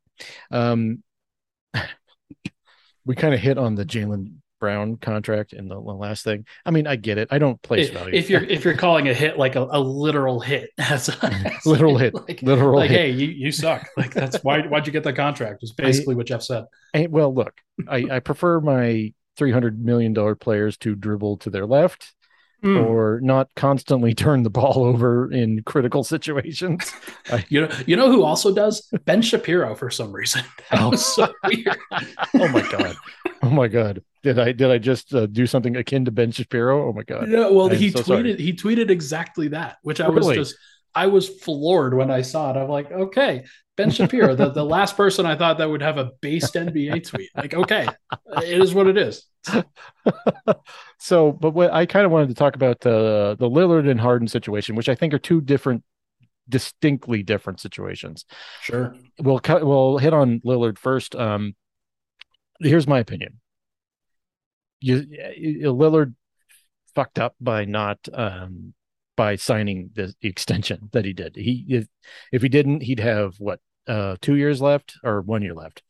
[0.50, 1.02] Um,
[3.04, 6.46] we kind of hit on the Jaylen Brown contract in the, the, last thing.
[6.64, 7.26] I mean, I get it.
[7.32, 8.14] I don't place if, value.
[8.14, 11.98] If you're if you're calling a hit like a, a literal hit, as, as literal
[11.98, 13.00] hit, like, literal like, hit.
[13.00, 13.88] hey, you, you suck.
[13.96, 15.64] Like that's why why'd you get that contract?
[15.64, 16.66] Is basically I, what Jeff said.
[16.94, 21.50] I, well, look, I, I prefer my three hundred million dollar players to dribble to
[21.50, 22.14] their left
[22.62, 22.84] mm.
[22.84, 26.92] or not constantly turn the ball over in critical situations.
[27.48, 30.42] you know, you know who also does Ben Shapiro for some reason.
[30.70, 30.90] That oh.
[30.90, 31.76] was so weird.
[32.34, 32.96] oh my god.
[33.42, 34.02] Oh my god.
[34.22, 36.88] Did I did I just uh, do something akin to Ben Shapiro?
[36.88, 37.28] Oh my god.
[37.28, 38.36] Yeah, well, he so tweeted sorry.
[38.36, 40.38] he tweeted exactly that, which I really?
[40.38, 40.60] was just
[40.94, 42.56] I was floored when I saw it.
[42.56, 43.44] I'm like, okay,
[43.76, 47.30] Ben Shapiro, the, the last person I thought that would have a based NBA tweet.
[47.36, 47.86] Like, okay,
[48.42, 49.26] it is what it is.
[50.98, 54.28] so, but what I kind of wanted to talk about the the Lillard and Harden
[54.28, 55.82] situation, which I think are two different,
[56.48, 58.24] distinctly different situations.
[58.60, 58.94] Sure.
[59.20, 59.64] We'll cut.
[59.66, 61.16] We'll hit on Lillard first.
[61.16, 61.54] Um,
[62.60, 63.40] here's my opinion.
[64.80, 65.06] You,
[65.72, 66.14] Lillard
[66.94, 68.74] fucked up by not um
[69.16, 71.36] by signing the extension that he did.
[71.36, 71.86] He if,
[72.32, 75.82] if he didn't, he'd have what uh two years left or one year left.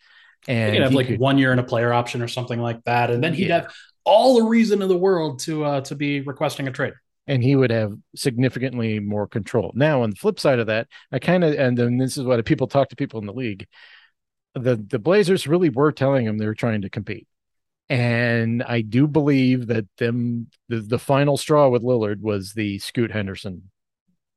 [0.49, 2.83] And he'd have he like could, one year and a player option or something like
[2.85, 3.11] that.
[3.11, 3.63] And then he'd yeah.
[3.63, 6.95] have all the reason in the world to uh to be requesting a trade.
[7.29, 9.71] And he would have significantly more control.
[9.77, 12.45] Now, on the flip side of that, I kind of and then this is what
[12.45, 13.67] people talk to people in the league.
[14.55, 17.27] The the Blazers really were telling him they were trying to compete
[17.89, 23.11] and I do believe that them the, the final straw with Lillard was the Scoot
[23.11, 23.71] Henderson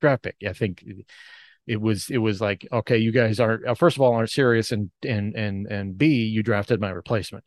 [0.02, 0.36] draft pick.
[0.48, 0.84] I think
[1.68, 4.72] it was it was like okay, you guys aren't uh, first of all aren't serious,
[4.72, 7.46] and and and and B, you drafted my replacement,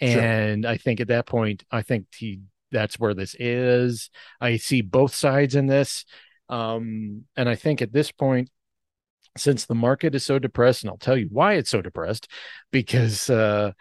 [0.00, 0.72] and sure.
[0.72, 4.10] I think at that point, I think he that's where this is.
[4.40, 6.04] I see both sides in this,
[6.48, 8.50] um, and I think at this point.
[9.36, 12.30] Since the market is so depressed, and I'll tell you why it's so depressed,
[12.70, 13.72] because uh,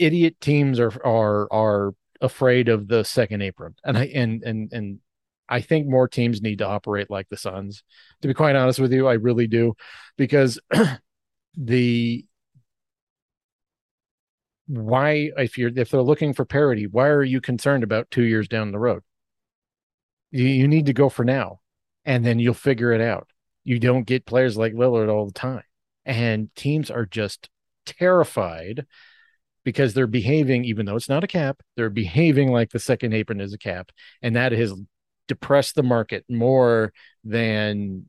[0.00, 4.98] idiot teams are are are afraid of the second apron, and I and and and
[5.48, 7.82] I think more teams need to operate like the Suns.
[8.22, 9.74] To be quite honest with you, I really do,
[10.16, 10.60] because
[11.56, 12.24] the
[14.66, 18.48] why if you're if they're looking for parity, why are you concerned about two years
[18.48, 19.02] down the road?
[20.30, 21.60] You, you need to go for now,
[22.04, 23.28] and then you'll figure it out.
[23.64, 25.64] You don't get players like Lillard all the time,
[26.04, 27.50] and teams are just
[27.84, 28.86] terrified
[29.64, 33.40] because they're behaving, even though it's not a cap, they're behaving like the second apron
[33.40, 33.90] is a cap.
[34.22, 34.72] And that has
[35.28, 36.92] depressed the market more
[37.24, 38.06] than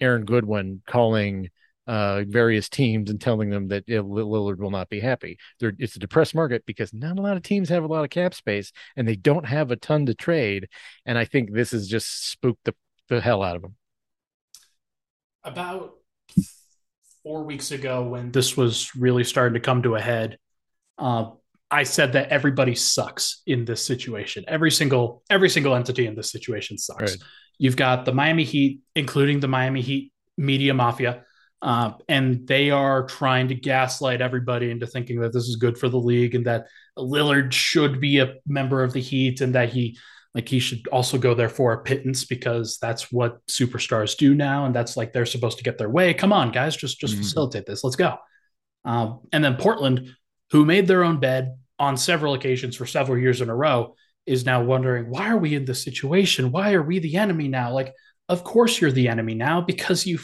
[0.00, 1.50] Aaron Goodwin calling
[1.86, 5.38] uh, various teams and telling them that Lillard will not be happy.
[5.60, 8.10] They're, it's a depressed market because not a lot of teams have a lot of
[8.10, 10.68] cap space and they don't have a ton to trade.
[11.04, 12.74] And I think this has just spooked the,
[13.08, 13.76] the hell out of them.
[15.44, 15.94] About
[17.22, 20.38] four weeks ago, when this was really starting to come to a head,
[20.98, 21.30] uh,
[21.70, 24.44] I said that everybody sucks in this situation.
[24.46, 27.02] Every single every single entity in this situation sucks.
[27.02, 27.22] Right.
[27.58, 31.24] You've got the Miami Heat, including the Miami Heat media mafia,
[31.62, 35.88] uh, and they are trying to gaslight everybody into thinking that this is good for
[35.88, 36.66] the league and that
[36.98, 39.98] Lillard should be a member of the Heat and that he
[40.34, 44.66] like he should also go there for a pittance because that's what superstars do now
[44.66, 46.12] and that's like they're supposed to get their way.
[46.12, 47.22] Come on, guys, just just mm-hmm.
[47.22, 47.82] facilitate this.
[47.82, 48.16] Let's go.
[48.84, 50.14] Um, and then Portland
[50.50, 53.94] who made their own bed on several occasions for several years in a row,
[54.26, 56.50] is now wondering, why are we in this situation?
[56.50, 57.72] Why are we the enemy now?
[57.72, 57.92] Like,
[58.28, 60.18] of course you're the enemy now because you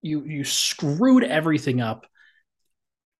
[0.00, 2.06] you you screwed everything up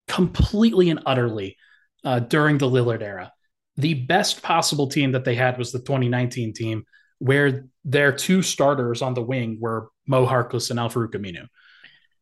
[0.09, 1.57] completely and utterly
[2.05, 3.33] uh, during the Lillard era.
[3.77, 6.85] The best possible team that they had was the 2019 team,
[7.19, 11.47] where their two starters on the wing were Mo Harkless and Aminu.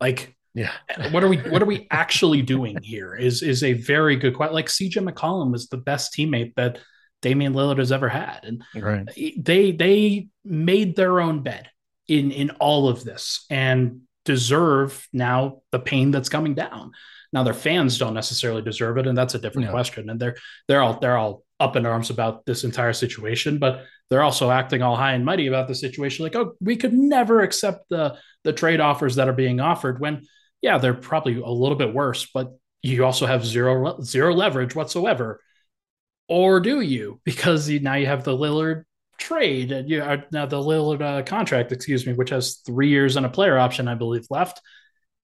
[0.01, 0.73] Like, yeah,
[1.11, 3.15] what are we what are we actually doing here?
[3.15, 4.55] Is is a very good question.
[4.55, 6.79] Like CJ McCollum was the best teammate that
[7.23, 9.09] Damian Lillard has ever had, and right.
[9.39, 11.71] they they made their own bed
[12.07, 16.93] in in all of this and deserve now the pain that's coming down.
[17.33, 19.73] Now their fans don't necessarily deserve it, and that's a different no.
[19.73, 20.11] question.
[20.11, 20.37] And they're
[20.69, 24.83] they're all they're all up in arms about this entire situation, but they're also acting
[24.83, 26.25] all high and mighty about the situation.
[26.25, 29.99] Like, oh, we could never accept the the trade offers that are being offered.
[29.99, 30.27] When
[30.63, 35.41] yeah, they're probably a little bit worse, but you also have zero zero leverage whatsoever.
[36.29, 37.21] Or do you?
[37.25, 38.85] Because you, now you have the Lillard
[39.19, 43.17] trade and you are now the Lillard uh, contract, excuse me, which has three years
[43.17, 44.61] and a player option, I believe, left.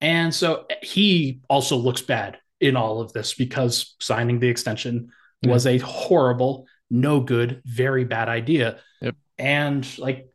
[0.01, 5.11] And so he also looks bad in all of this because signing the extension
[5.43, 5.53] yeah.
[5.53, 8.79] was a horrible, no good, very bad idea.
[9.01, 9.17] Yep.
[9.39, 10.29] And like,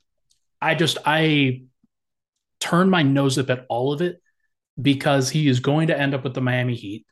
[0.61, 1.63] I just, I
[2.59, 4.21] turn my nose up at all of it
[4.81, 7.05] because he is going to end up with the Miami Heat.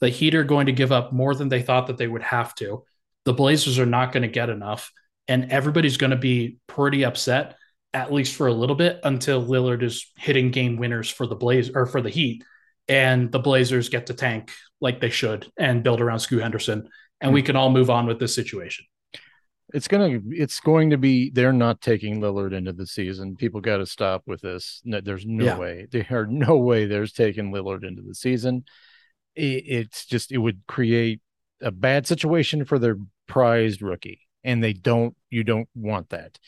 [0.00, 2.54] The Heat are going to give up more than they thought that they would have
[2.56, 2.84] to.
[3.24, 4.92] The Blazers are not going to get enough.
[5.26, 7.56] And everybody's going to be pretty upset
[7.94, 11.70] at least for a little bit until Lillard is hitting game winners for the Blaze
[11.74, 12.44] or for the Heat,
[12.86, 16.88] and the Blazers get to tank like they should and build around Scoot Henderson,
[17.20, 17.46] and we hmm.
[17.46, 18.84] can all move on with this situation.
[19.74, 21.30] It's gonna, it's going to be.
[21.30, 23.36] They're not taking Lillard into the season.
[23.36, 24.80] People got to stop with this.
[24.84, 25.58] No, there's no yeah.
[25.58, 25.86] way.
[25.90, 26.86] There are no way.
[26.86, 28.64] There's taking Lillard into the season.
[29.34, 31.20] It, it's just it would create
[31.60, 35.14] a bad situation for their prized rookie, and they don't.
[35.30, 36.38] You don't want that.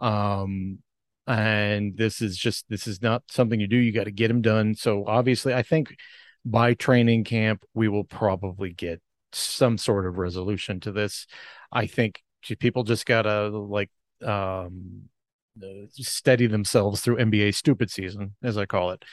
[0.00, 0.78] Um,
[1.26, 3.76] and this is just this is not something you do.
[3.76, 4.74] You got to get them done.
[4.74, 5.96] So obviously, I think
[6.44, 9.00] by training camp we will probably get
[9.32, 11.26] some sort of resolution to this.
[11.70, 12.22] I think
[12.58, 13.90] people just gotta like
[14.24, 15.02] um
[15.90, 19.04] steady themselves through NBA stupid season, as I call it.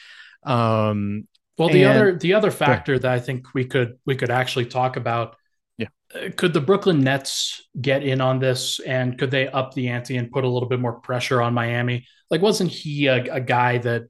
[0.44, 4.30] Um, well, the and, other the other factor that I think we could we could
[4.32, 5.36] actually talk about
[5.78, 5.88] Yeah.
[6.36, 10.32] could the Brooklyn Nets get in on this and could they up the ante and
[10.32, 12.06] put a little bit more pressure on Miami?
[12.30, 14.04] Like, wasn't he a, a guy that,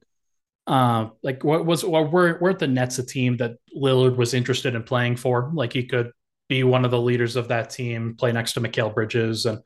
[0.66, 4.74] uh, like, what was, or were, weren't the Nets a team that Lillard was interested
[4.74, 5.50] in playing for?
[5.54, 6.12] Like, he could
[6.48, 9.60] be one of the leaders of that team, play next to Mikal Bridges, and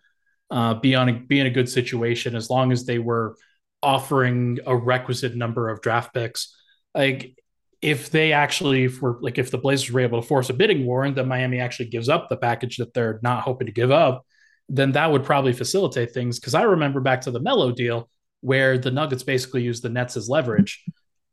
[0.51, 3.37] uh, be on a, be in a good situation as long as they were
[3.83, 6.57] offering a requisite number of draft picks.
[6.95, 7.37] Like,
[7.81, 11.05] if they actually were like if the Blazers were able to force a bidding war
[11.05, 14.25] and then Miami actually gives up the package that they're not hoping to give up,
[14.69, 16.39] then that would probably facilitate things.
[16.39, 18.09] Because I remember back to the Melo deal
[18.41, 20.85] where the Nuggets basically used the Nets as leverage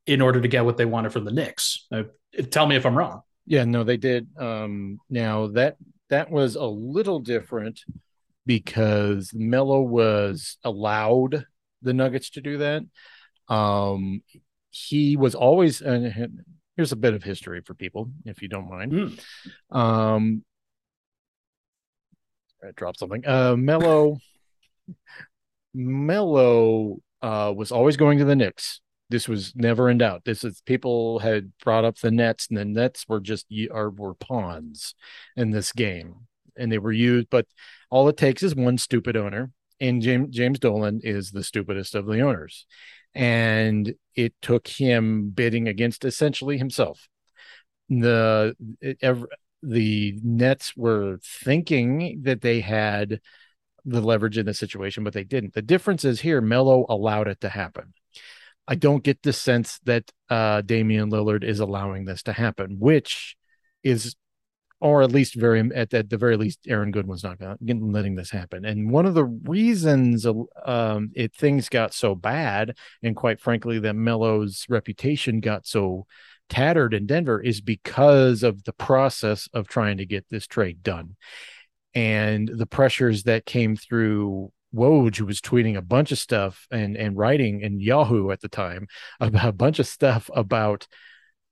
[0.08, 1.88] in order to get what they wanted from the Knicks.
[1.92, 2.04] Uh,
[2.50, 3.22] tell me if I'm wrong.
[3.50, 4.28] Yeah, no, they did.
[4.38, 5.76] Um, now that
[6.10, 7.82] that was a little different
[8.46, 11.46] because Melo was allowed
[11.82, 12.84] the Nuggets to do that.
[13.48, 14.22] Um,
[14.70, 16.12] he was always uh,
[16.76, 19.76] here's a bit of history for people if you don't mind mm.
[19.76, 20.44] um
[22.64, 24.20] I dropped something uh Melo
[25.74, 30.62] Melo uh was always going to the Knicks this was never in doubt this is
[30.66, 34.96] people had brought up the nets and the nets were just are were pawns
[35.36, 36.16] in this game
[36.58, 37.46] and they were used but
[37.90, 42.06] all it takes is one stupid owner and james james dolan is the stupidest of
[42.06, 42.66] the owners
[43.16, 47.08] and it took him bidding against essentially himself.
[47.90, 49.00] The it,
[49.64, 53.20] the Nets were thinking that they had
[53.86, 55.54] the leverage in the situation, but they didn't.
[55.54, 57.94] The difference is here, Melo allowed it to happen.
[58.70, 63.36] I don't get the sense that uh, Damian Lillard is allowing this to happen, which
[63.84, 64.16] is
[64.80, 68.66] or at least very at, at the very least aaron goodwin's not letting this happen.
[68.66, 70.26] And one of the reasons
[70.66, 76.06] um, it things got so bad and quite frankly that melo's reputation got so
[76.48, 81.16] tattered in denver is because of the process of trying to get this trade done.
[81.96, 86.96] And the pressures that came through Woj, who was tweeting a bunch of stuff and
[86.96, 88.88] and writing in Yahoo at the time
[89.20, 90.88] about a bunch of stuff about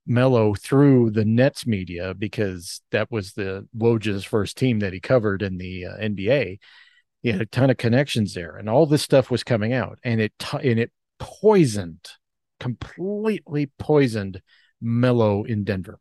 [0.06, 5.42] Melo through the Nets media because that was the Woj's first team that he covered
[5.42, 6.58] in the uh, NBA.
[7.22, 10.20] He had a ton of connections there, and all this stuff was coming out, and
[10.20, 12.08] it t- and it poisoned,
[12.60, 14.40] completely poisoned
[14.80, 15.98] Melo in Denver.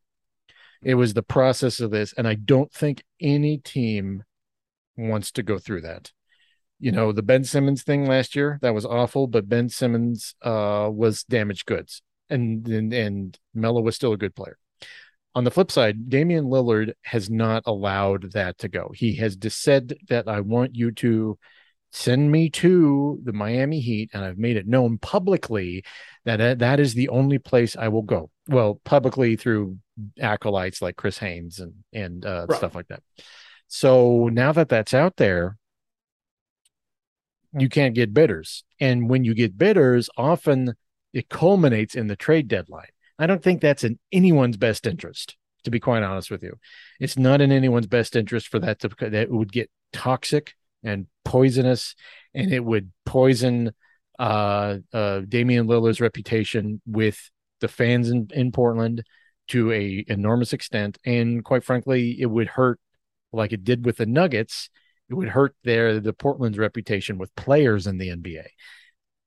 [0.82, 4.24] It was the process of this, and I don't think any team
[4.96, 6.12] wants to go through that.
[6.80, 10.90] You know, the Ben Simmons thing last year that was awful, but Ben Simmons uh,
[10.92, 14.58] was damaged goods, and and, and Melo was still a good player.
[15.34, 18.92] On the flip side, Damian Lillard has not allowed that to go.
[18.96, 21.38] He has said that I want you to
[21.92, 25.84] send me to the Miami Heat, and I've made it known publicly
[26.26, 28.30] that that is the only place I will go.
[28.48, 29.78] Well, publicly through
[30.20, 32.58] acolytes like Chris Haynes and and uh, right.
[32.58, 33.04] stuff like that.
[33.68, 35.58] So now that that's out there,
[37.60, 40.76] you can't get bidders, and when you get bidders, often
[41.14, 42.90] it culminates in the trade deadline.
[43.20, 45.36] I don't think that's in anyone's best interest.
[45.64, 46.54] To be quite honest with you,
[47.00, 51.94] it's not in anyone's best interest for that to that would get toxic and poisonous,
[52.34, 53.74] and it would poison
[54.18, 57.30] uh, uh, Damian Lillard's reputation with
[57.60, 59.04] the fans in, in Portland
[59.50, 62.80] to a enormous extent, and quite frankly, it would hurt
[63.34, 64.70] like it did with the Nuggets.
[65.10, 68.46] It would hurt their the Portland's reputation with players in the NBA.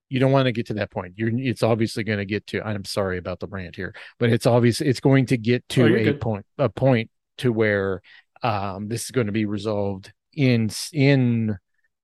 [0.08, 1.14] You don't want to get to that point.
[1.16, 2.62] You're it's obviously going to get to.
[2.62, 5.96] I'm sorry about the rant here, but it's obvious it's going to get to oh,
[5.96, 6.20] a good.
[6.20, 8.02] point a point to where
[8.42, 11.56] um, this is going to be resolved in in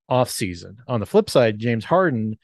[0.09, 0.79] off season.
[0.87, 2.39] On the flip side, James Harden,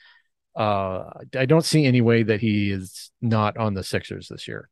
[0.57, 1.05] uh,
[1.37, 4.69] I don't see any way that he is not on the Sixers this year.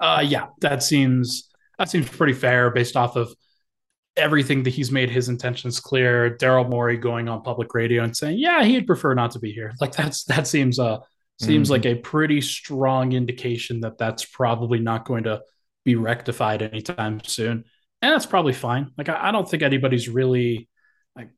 [0.00, 3.34] uh, yeah, that seems that seems pretty fair based off of
[4.16, 6.36] everything that he's made his intentions clear.
[6.36, 9.72] Daryl Morey going on public radio and saying, "Yeah, he'd prefer not to be here."
[9.80, 10.98] Like that's that seems uh
[11.40, 11.72] seems mm-hmm.
[11.72, 15.40] like a pretty strong indication that that's probably not going to
[15.84, 17.64] be rectified anytime soon
[18.02, 18.90] and that's probably fine.
[18.98, 20.68] Like I, I don't think anybody's really
[21.16, 21.30] like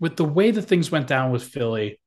[0.00, 2.00] with the way that things went down with Philly.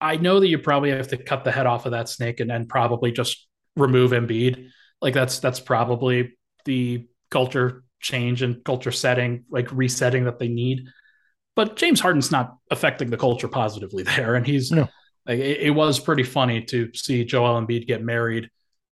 [0.00, 2.50] I know that you probably have to cut the head off of that snake and
[2.50, 3.46] then probably just
[3.76, 4.70] remove Embiid.
[5.00, 10.88] Like that's that's probably the culture change and culture setting, like resetting that they need.
[11.56, 14.88] But James Harden's not affecting the culture positively there, and he's no.
[15.26, 18.50] like it, it was pretty funny to see Joel Embiid get married,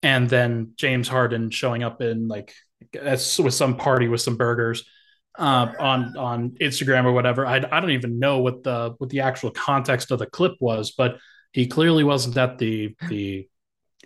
[0.03, 2.53] and then James Harden showing up in like
[2.99, 4.83] as with some party with some burgers
[5.37, 7.45] uh, on on Instagram or whatever.
[7.45, 10.91] I, I don't even know what the what the actual context of the clip was,
[10.91, 11.17] but
[11.51, 13.47] he clearly wasn't at the the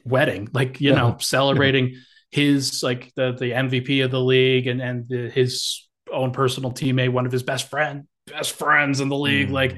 [0.06, 1.96] wedding, like you know, celebrating
[2.34, 7.12] his like the the MVP of the league and and the, his own personal teammate,
[7.12, 9.50] one of his best friend best friends in the league.
[9.50, 9.54] Mm-hmm.
[9.54, 9.78] Like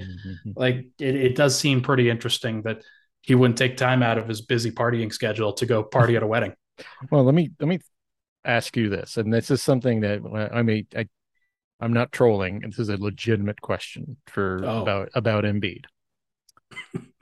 [0.55, 2.81] like it, it does seem pretty interesting that
[3.21, 6.27] he wouldn't take time out of his busy partying schedule to go party at a
[6.27, 6.53] wedding.
[7.09, 7.79] Well, let me let me
[8.43, 10.19] ask you this, and this is something that
[10.53, 11.07] I mean, I,
[11.79, 12.59] I'm not trolling.
[12.59, 14.81] This is a legitimate question for oh.
[14.81, 15.85] about about Embiid.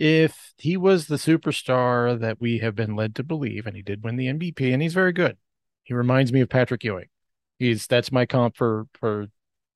[0.00, 4.02] if he was the superstar that we have been led to believe, and he did
[4.02, 5.36] win the MVP, and he's very good,
[5.82, 7.08] he reminds me of Patrick Ewing.
[7.58, 9.26] He's that's my comp for for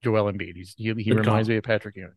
[0.02, 0.56] Joel Embiid.
[0.56, 1.48] He's he, he reminds comp.
[1.48, 2.12] me of Patrick Ewing.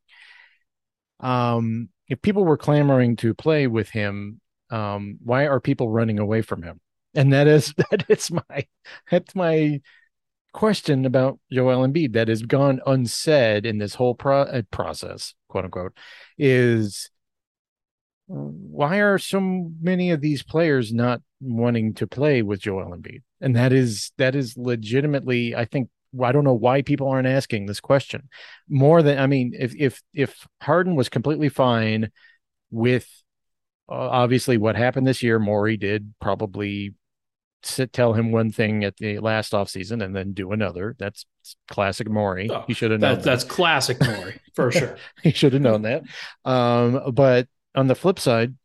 [1.20, 4.40] Um, if people were clamoring to play with him,
[4.70, 6.80] um, why are people running away from him?
[7.18, 8.68] and that is that is my
[9.12, 9.82] that's my
[10.54, 15.66] question about Joel Embiid that has gone unsaid in this whole pro- uh, process, quote
[15.66, 15.96] unquote,
[16.38, 17.12] is
[18.28, 19.40] why are so
[19.82, 23.24] many of these players not wanting to play with Joel Embiid?
[23.42, 25.90] And that is that is legitimately, I think.
[26.24, 28.30] I don't know why people aren't asking this question
[28.70, 32.12] more than I mean, if if if Harden was completely fine
[32.72, 33.08] with
[33.90, 36.96] uh, obviously what happened this year, Morey did probably
[37.64, 40.96] sit, tell him one thing at the last off season and then do another.
[40.98, 41.26] That's
[41.70, 42.50] classic Morey.
[42.50, 43.16] Oh, he should have known.
[43.16, 43.30] That, that.
[43.30, 44.98] That's classic Morey for sure.
[45.24, 46.04] he should have known that.
[46.46, 47.48] Um, but
[47.78, 48.56] on the flip side,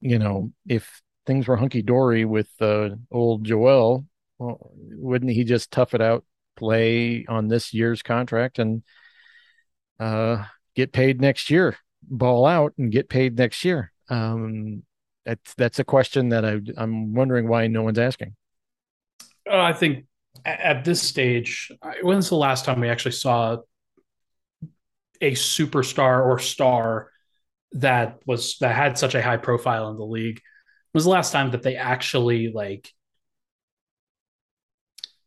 [0.00, 4.06] you know, if things were hunky dory with uh, old Joel,
[4.38, 6.24] well, wouldn't he just tough it out,
[6.56, 8.84] play on this year's contract, and
[9.98, 10.44] uh,
[10.76, 13.92] get paid next year, ball out, and get paid next year?
[14.08, 14.84] Um,
[15.26, 18.36] that's that's a question that I, I'm wondering why no one's asking.
[19.50, 20.06] Uh, I think
[20.44, 21.72] at this stage,
[22.02, 23.58] when's the last time we actually saw
[25.20, 27.11] a superstar or star
[27.74, 30.40] that was that had such a high profile in the league?
[30.92, 32.90] When was the last time that they actually like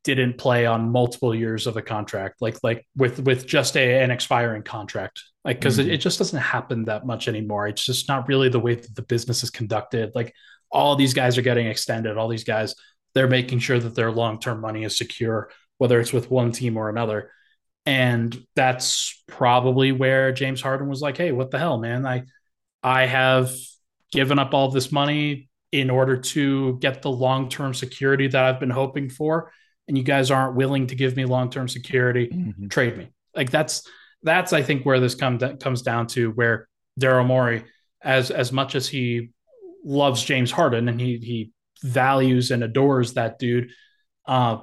[0.04, 4.12] didn't play on multiple years of a contract, like like with with just a, an
[4.12, 5.22] expiring contract?
[5.46, 5.90] like because mm-hmm.
[5.90, 8.96] it, it, just doesn't happen that much anymore it's just not really the way that
[8.96, 10.34] the business is conducted like
[10.72, 12.76] all these guys are getting extended all these guys
[13.14, 16.90] they're making sure that their long-term money is secure whether it's with one team or
[16.90, 17.32] another
[17.86, 22.24] and that's probably where james harden was like hey what the hell man i
[22.84, 23.52] i have
[24.12, 28.62] given up all this money in order to get the long term security that I've
[28.62, 29.52] been hoping for.
[29.88, 32.68] And you guys aren't willing to give me long term security, mm-hmm.
[32.70, 33.10] trade me.
[33.36, 33.88] Like that's
[34.24, 36.68] that's I think where this comes comes down to where
[37.00, 37.66] Daryl Morey,
[38.02, 39.32] as as much as he
[39.84, 41.52] loves James Harden and he he
[41.84, 43.70] values and adores that dude,
[44.26, 44.60] uh,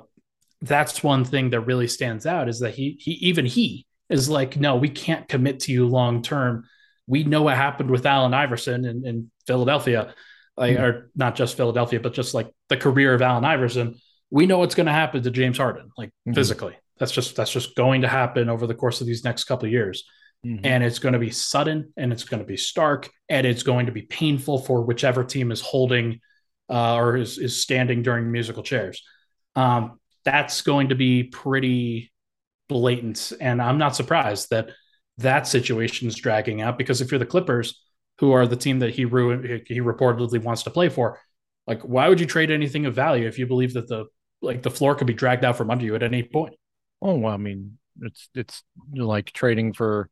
[0.62, 4.56] that's one thing that really stands out is that he he even he is like,
[4.56, 6.64] no, we can't commit to you long term.
[7.06, 10.14] We know what happened with Allen Iverson in, in Philadelphia,
[10.56, 10.84] like, mm-hmm.
[10.84, 13.96] or not just Philadelphia, but just like the career of Allen Iverson.
[14.30, 16.34] We know what's going to happen to James Harden, like mm-hmm.
[16.34, 16.76] physically.
[16.98, 19.72] That's just that's just going to happen over the course of these next couple of
[19.72, 20.04] years.
[20.46, 20.64] Mm-hmm.
[20.64, 23.86] And it's going to be sudden and it's going to be stark and it's going
[23.86, 26.20] to be painful for whichever team is holding
[26.70, 29.02] uh, or is, is standing during musical chairs.
[29.54, 32.12] Um, that's going to be pretty
[32.68, 33.32] blatant.
[33.40, 34.70] And I'm not surprised that
[35.18, 37.80] that situation is dragging out because if you're the Clippers,
[38.18, 41.18] who are the team that he ruined, he reportedly wants to play for,
[41.66, 44.06] like why would you trade anything of value if you believe that the
[44.40, 46.54] like the floor could be dragged out from under you at any point?
[47.00, 48.62] Oh, well, I mean, it's it's
[48.94, 50.08] like trading for,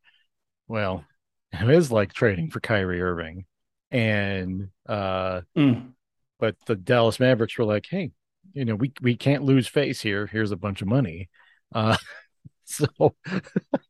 [0.67, 1.05] well,
[1.53, 3.45] it is like trading for Kyrie Irving,
[3.91, 5.91] and uh, mm.
[6.39, 8.11] but the Dallas Mavericks were like, hey,
[8.53, 10.27] you know, we we can't lose face here.
[10.27, 11.29] Here's a bunch of money.
[11.73, 11.97] Uh,
[12.65, 12.87] so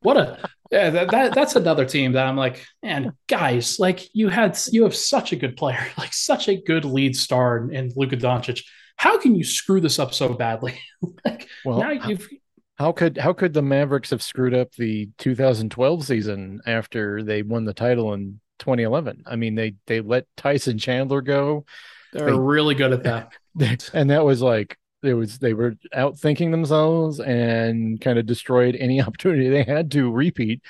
[0.02, 4.30] what a yeah, that, that that's another team that I'm like, man, guys, like you
[4.30, 7.92] had you have such a good player, like such a good lead star in, in
[7.96, 8.64] Luka Doncic.
[8.96, 10.80] How can you screw this up so badly?
[11.26, 12.28] like well, now you've
[12.76, 17.66] how could how could the Mavericks have screwed up the 2012 season after they won
[17.66, 19.24] the title in 2011?
[19.26, 21.66] I mean, they they let Tyson Chandler go.
[22.14, 23.34] They're they, really good at that.
[23.94, 28.76] And that was like it was they were out thinking themselves and kind of destroyed
[28.76, 30.62] any opportunity they had to repeat.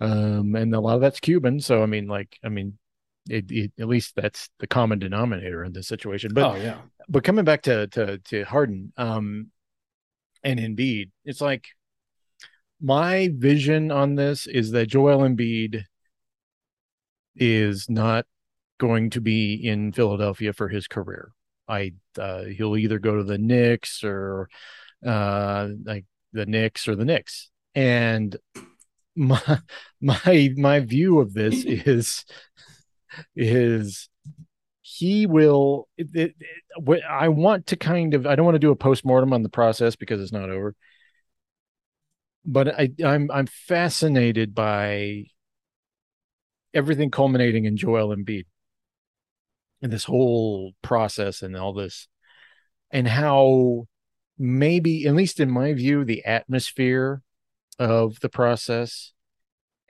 [0.00, 1.60] Um, and a lot of that's Cuban.
[1.60, 2.78] So I mean, like, I mean,
[3.28, 6.32] it, it, at least that's the common denominator in this situation.
[6.34, 6.78] But oh, yeah.
[7.08, 9.50] But coming back to to to Harden, um,
[10.44, 11.66] and Embiid, it's like
[12.80, 15.84] my vision on this is that Joel Embiid
[17.34, 18.26] is not
[18.78, 21.32] going to be in Philadelphia for his career.
[21.68, 24.48] I uh, he'll either go to the Knicks or
[25.06, 27.50] uh, like the Knicks or the Knicks.
[27.74, 28.36] And
[29.16, 29.60] my
[30.00, 32.24] my my view of this is
[33.36, 34.08] is
[34.80, 38.70] he will it, it, it, I want to kind of I don't want to do
[38.70, 40.74] a postmortem on the process because it's not over.
[42.44, 45.26] But I I'm I'm fascinated by
[46.72, 48.44] everything culminating in Joel Embiid
[49.82, 52.08] and this whole process and all this
[52.90, 53.86] and how
[54.38, 57.22] maybe at least in my view the atmosphere
[57.78, 59.12] of the process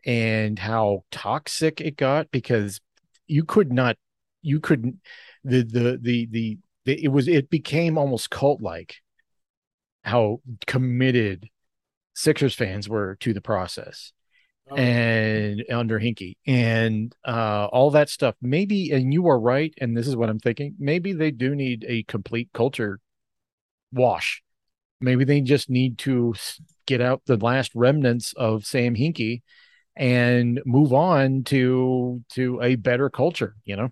[0.05, 2.81] and how toxic it got because
[3.27, 3.97] you could not
[4.43, 4.97] you couldn't
[5.45, 8.97] the the the the, the it was it became almost cult like
[10.03, 11.49] how committed
[12.15, 14.13] Sixers fans were to the process
[14.71, 14.77] Oh.
[14.77, 18.35] and under Hinkie and uh, all that stuff.
[18.43, 20.75] Maybe, and you are right, and this is what I'm thinking.
[20.79, 23.01] Maybe they do need a complete culture
[23.93, 24.43] wash.
[25.01, 26.35] Maybe they just need to
[26.87, 29.43] get out the last remnants of Sam Hinkie
[29.97, 33.57] and move on to to a better culture.
[33.65, 33.89] You know.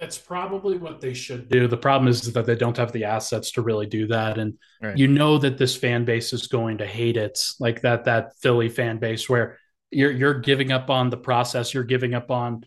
[0.00, 1.66] It's probably what they should do.
[1.66, 4.96] The problem is that they don't have the assets to really do that, and right.
[4.96, 8.68] you know that this fan base is going to hate it, like that that Philly
[8.68, 9.58] fan base where
[9.90, 11.72] you're you're giving up on the process.
[11.72, 12.64] You're giving up on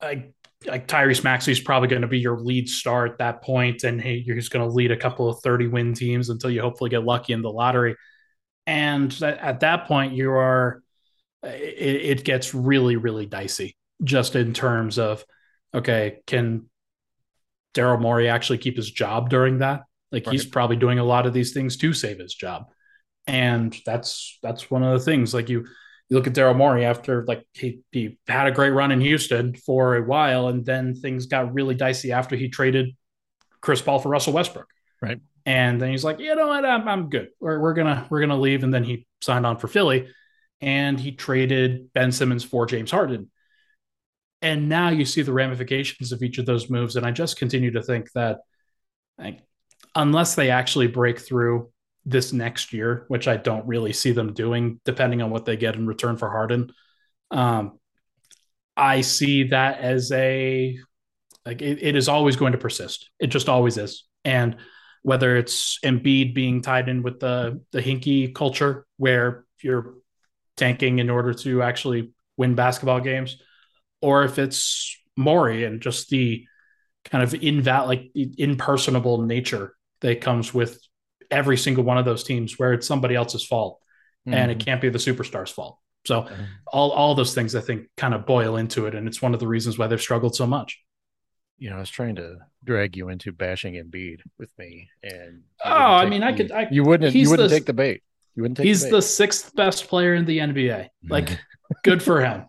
[0.00, 0.32] like
[0.66, 4.00] like Tyrese Maxey is probably going to be your lead star at that point, and
[4.00, 6.90] hey, you're just going to lead a couple of 30 win teams until you hopefully
[6.90, 7.96] get lucky in the lottery.
[8.66, 10.82] And at that point, you are
[11.42, 15.24] it, it gets really really dicey just in terms of
[15.74, 16.68] okay, can
[17.74, 19.82] Daryl Morey actually keep his job during that?
[20.12, 20.32] Like right.
[20.32, 22.66] he's probably doing a lot of these things to save his job,
[23.26, 25.34] and that's that's one of the things.
[25.34, 25.66] Like you
[26.12, 29.54] you look at Daryl Morey after like he, he had a great run in Houston
[29.54, 32.94] for a while, and then things got really dicey after he traded
[33.62, 34.66] Chris Paul for Russell Westbrook.
[35.00, 35.20] Right.
[35.46, 37.28] And then he's like, you know what, I'm, I'm good.
[37.40, 38.62] We're, we're gonna we're gonna leave.
[38.62, 40.06] And then he signed on for Philly,
[40.60, 43.30] and he traded Ben Simmons for James Harden.
[44.42, 46.96] And now you see the ramifications of each of those moves.
[46.96, 48.40] And I just continue to think that
[49.16, 49.40] like,
[49.94, 51.70] unless they actually break through
[52.04, 55.76] this next year, which I don't really see them doing, depending on what they get
[55.76, 56.72] in return for Harden.
[57.30, 57.78] Um,
[58.76, 60.78] I see that as a
[61.44, 63.10] like it, it is always going to persist.
[63.18, 64.04] It just always is.
[64.24, 64.56] And
[65.02, 69.94] whether it's Embiid being tied in with the the Hinkie culture, where you're
[70.56, 73.38] tanking in order to actually win basketball games,
[74.00, 76.46] or if it's Morey and just the
[77.04, 80.80] kind of inval like impersonable nature that comes with
[81.32, 83.80] every single one of those teams where it's somebody else's fault
[84.26, 84.34] mm-hmm.
[84.34, 84.64] and it mm-hmm.
[84.64, 85.78] can't be the superstar's fault.
[86.04, 86.42] So mm-hmm.
[86.66, 89.40] all all those things I think kind of boil into it, and it's one of
[89.40, 90.80] the reasons why they've struggled so much.
[91.58, 95.70] You know, I was trying to drag you into bashing Embiid with me, and oh,
[95.70, 98.02] I mean, I could, I, you wouldn't, you wouldn't the, take the bait.
[98.34, 98.66] You wouldn't take.
[98.66, 100.88] He's the, the sixth best player in the NBA.
[101.08, 101.38] Like,
[101.84, 102.46] good for him.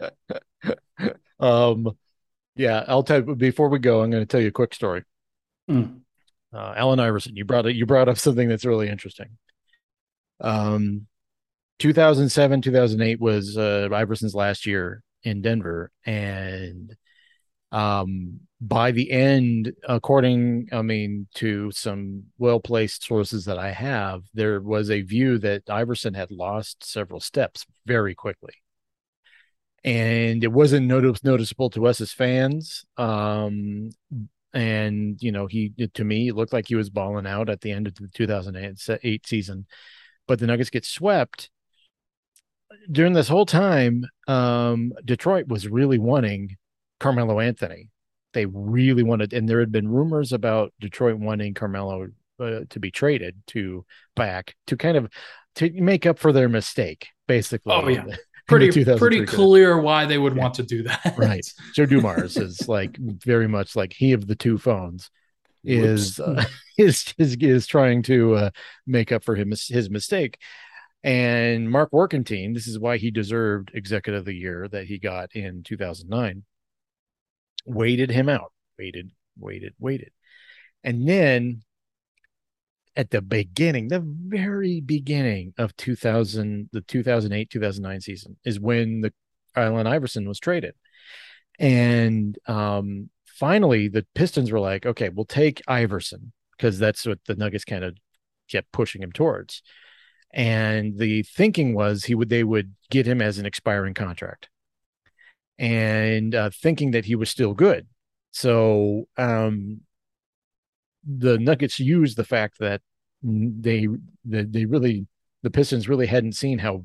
[1.38, 1.96] um,
[2.56, 4.02] yeah, I'll tell before we go.
[4.02, 5.04] I'm going to tell you a quick story.
[5.70, 6.00] Mm.
[6.52, 7.66] Uh, Allen Iverson, you brought.
[7.66, 9.38] You brought up something that's really interesting.
[10.40, 11.06] Um,
[11.78, 16.96] 2007, 2008 was uh, Iverson's last year in Denver, and
[17.72, 24.22] um, by the end, according, I mean, to some well placed sources that I have,
[24.34, 28.54] there was a view that Iverson had lost several steps very quickly.
[29.82, 32.84] And it wasn't notice- noticeable to us as fans.
[32.98, 33.90] Um,
[34.52, 37.72] and, you know, he, to me, it looked like he was balling out at the
[37.72, 39.66] end of the 2008 season.
[40.26, 41.50] But the Nuggets get swept.
[42.90, 46.56] During this whole time, um, Detroit was really wanting
[46.98, 47.90] Carmelo Anthony.
[48.32, 52.90] They really wanted, and there had been rumors about Detroit wanting Carmelo uh, to be
[52.90, 53.84] traded to
[54.14, 55.10] back to kind of
[55.56, 57.72] to make up for their mistake, basically.
[57.72, 58.04] Oh yeah.
[58.50, 60.42] pretty pretty clear why they would yeah.
[60.42, 61.14] want to do that.
[61.16, 61.46] right.
[61.74, 65.10] Joe Dumars is like very much like he of the two phones
[65.64, 66.44] is uh,
[66.78, 68.50] is, is is trying to uh,
[68.86, 70.38] make up for him his mistake.
[71.02, 75.34] And Mark Warkentien, this is why he deserved Executive of the Year that he got
[75.34, 76.44] in 2009
[77.64, 80.12] waited him out, waited, waited, waited.
[80.84, 81.62] And then
[82.96, 89.12] at the beginning, the very beginning of 2000, the 2008 2009 season is when the
[89.54, 90.74] Allen Iverson was traded.
[91.58, 97.36] And um, finally, the Pistons were like, okay, we'll take Iverson because that's what the
[97.36, 97.96] Nuggets kind of
[98.50, 99.62] kept pushing him towards.
[100.32, 104.48] And the thinking was he would they would get him as an expiring contract
[105.58, 107.86] and uh, thinking that he was still good.
[108.30, 109.80] So um,
[111.04, 112.82] the Nuggets used the fact that
[113.22, 113.88] they
[114.26, 115.06] that they really
[115.42, 116.84] the Pistons really hadn't seen how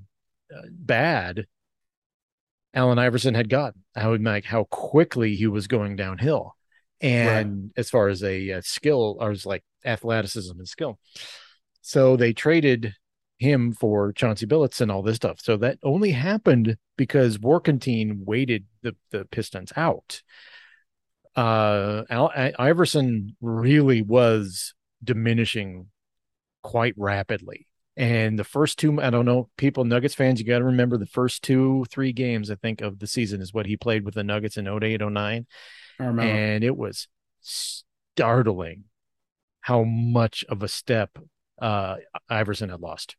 [0.56, 1.46] uh, bad
[2.74, 6.56] Allen Iverson had gotten, how like how quickly he was going downhill,
[7.02, 7.72] and right.
[7.78, 11.00] as far as a, a skill or as like athleticism and skill,
[11.82, 12.94] so they traded
[13.38, 15.40] him for Chauncey Billups and all this stuff.
[15.42, 20.22] So that only happened because Warkentien waited the, the Pistons out.
[21.36, 24.74] Uh, Al, Iverson really was
[25.04, 25.88] diminishing
[26.64, 27.68] quite rapidly.
[27.98, 31.06] And the first two, I don't know, people, Nuggets fans, you got to remember the
[31.06, 34.24] first two, three games, I think, of the season is what he played with the
[34.24, 35.46] Nuggets in 08, 09.
[36.28, 37.08] And it was
[37.42, 38.86] startling
[39.62, 41.18] how much of a step
[41.62, 41.96] uh,
[42.30, 43.16] Iverson had lost.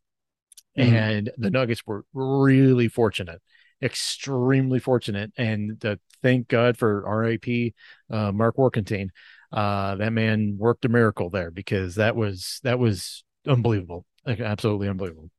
[0.77, 0.95] Mm-hmm.
[0.95, 3.41] And the Nuggets were really fortunate,
[3.83, 5.33] extremely fortunate.
[5.37, 7.72] And uh, thank God for RAP
[8.11, 9.09] uh, Mark Warkentien.
[9.53, 14.89] Uh, that man worked a miracle there because that was that was unbelievable, like, absolutely
[14.89, 15.31] unbelievable.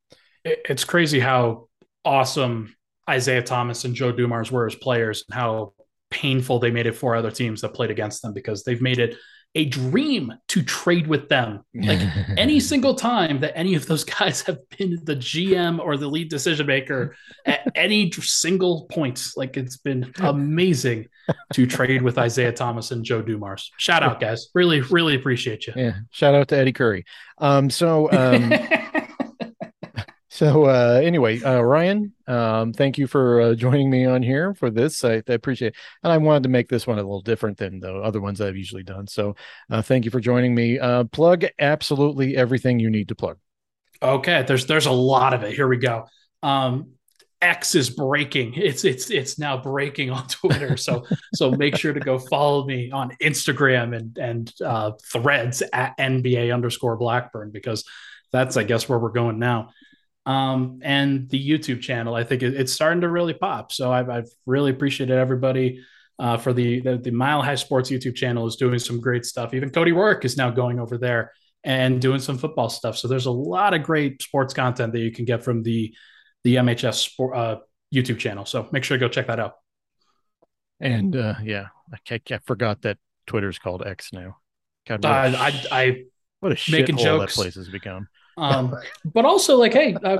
[0.44, 1.68] It's crazy how
[2.04, 2.74] awesome
[3.10, 5.74] Isiah Thomas and Joe Dumars were as players, and how
[6.10, 9.14] painful they made it for other teams that played against them because they've made it
[9.58, 11.64] a dream to trade with them.
[11.74, 12.00] Like
[12.36, 16.30] any single time that any of those guys have been the GM or the lead
[16.30, 21.08] decision maker at any single point, like it's been amazing
[21.54, 23.72] to trade with Isiah Thomas and Joe Dumars.
[23.78, 24.48] Shout out, guys.
[24.54, 25.72] Really, really appreciate you.
[25.74, 25.94] Yeah.
[26.12, 27.04] Shout out to Eddie Curry.
[27.38, 28.52] Um, so um
[30.38, 34.70] So uh, anyway, uh, Ryan, um, thank you for uh, joining me on here for
[34.70, 35.02] this.
[35.02, 37.80] I, I, appreciate it, and I wanted to make this one a little different than
[37.80, 39.08] the other ones I've usually done.
[39.08, 39.34] So
[39.68, 40.78] uh, thank you for joining me.
[40.78, 43.38] Uh, plug absolutely everything you need to plug.
[44.00, 45.54] Okay, there's there's a lot of it.
[45.54, 46.06] Here we go.
[46.44, 46.92] Um,
[47.42, 48.54] X is breaking.
[48.54, 50.76] It's it's it's now breaking on Twitter.
[50.76, 55.98] So so make sure to go follow me on Instagram and and uh, Threads at
[55.98, 57.82] NBA underscore Blackburn because
[58.30, 59.70] that's I guess where we're going now
[60.28, 62.14] um, and the YouTube channel.
[62.14, 63.72] I think it, it's starting to really pop.
[63.72, 65.82] So I've, I've really appreciated everybody
[66.18, 69.54] uh, for the, the, the Mile High Sports YouTube channel is doing some great stuff.
[69.54, 71.32] Even Cody Roark is now going over there
[71.64, 72.98] and doing some football stuff.
[72.98, 75.94] So there's a lot of great sports content that you can get from the
[76.44, 77.56] the MHS sport, uh,
[77.92, 78.44] YouTube channel.
[78.44, 79.54] So make sure to go check that out.
[80.78, 81.68] And uh, yeah,
[82.10, 84.36] I, I forgot that Twitter's called X now.
[84.86, 86.02] God, what uh, I, I
[86.40, 87.34] what a making jokes.
[87.34, 88.08] that place has become.
[88.38, 88.74] Um,
[89.04, 90.18] but also, like, hey, uh,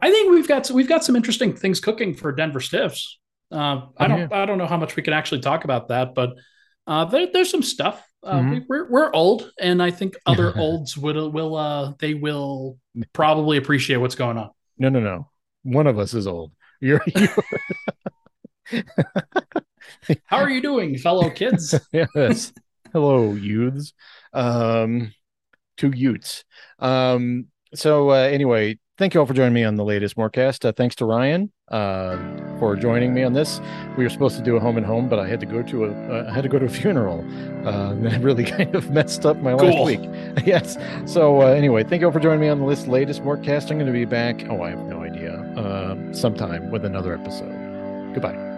[0.00, 3.18] I think we've got we've got some interesting things cooking for Denver Stiffs.
[3.50, 4.28] Uh, I don't yeah.
[4.32, 6.34] I don't know how much we can actually talk about that, but
[6.86, 8.02] uh, there, there's some stuff.
[8.24, 8.58] Uh, mm-hmm.
[8.68, 12.78] we, are we're old, and I think other olds will will uh, they will
[13.12, 14.50] probably appreciate what's going on.
[14.78, 15.28] No, no, no.
[15.64, 16.52] One of us is old.
[16.80, 17.02] You're.
[17.14, 18.88] you're...
[20.24, 21.78] how are you doing, fellow kids?
[21.92, 22.52] yes.
[22.92, 23.92] Hello, youths.
[24.32, 25.12] Um,
[25.82, 26.44] two Utes.
[26.78, 30.64] Um, so uh, anyway, thank you all for joining me on the latest Morcast.
[30.64, 32.16] Uh, thanks to Ryan uh,
[32.58, 33.60] for joining me on this.
[33.96, 35.86] We were supposed to do a home and home, but I had to go to
[35.86, 37.24] a uh, I had to go to a funeral.
[37.66, 40.00] Uh, that really kind of messed up my last week.
[40.46, 40.76] yes.
[41.06, 43.70] So uh, anyway, thank you all for joining me on this latest Morcast.
[43.70, 44.46] I'm going to be back.
[44.48, 45.32] Oh, I have no idea.
[45.56, 47.52] Uh, sometime with another episode.
[48.14, 48.51] Goodbye.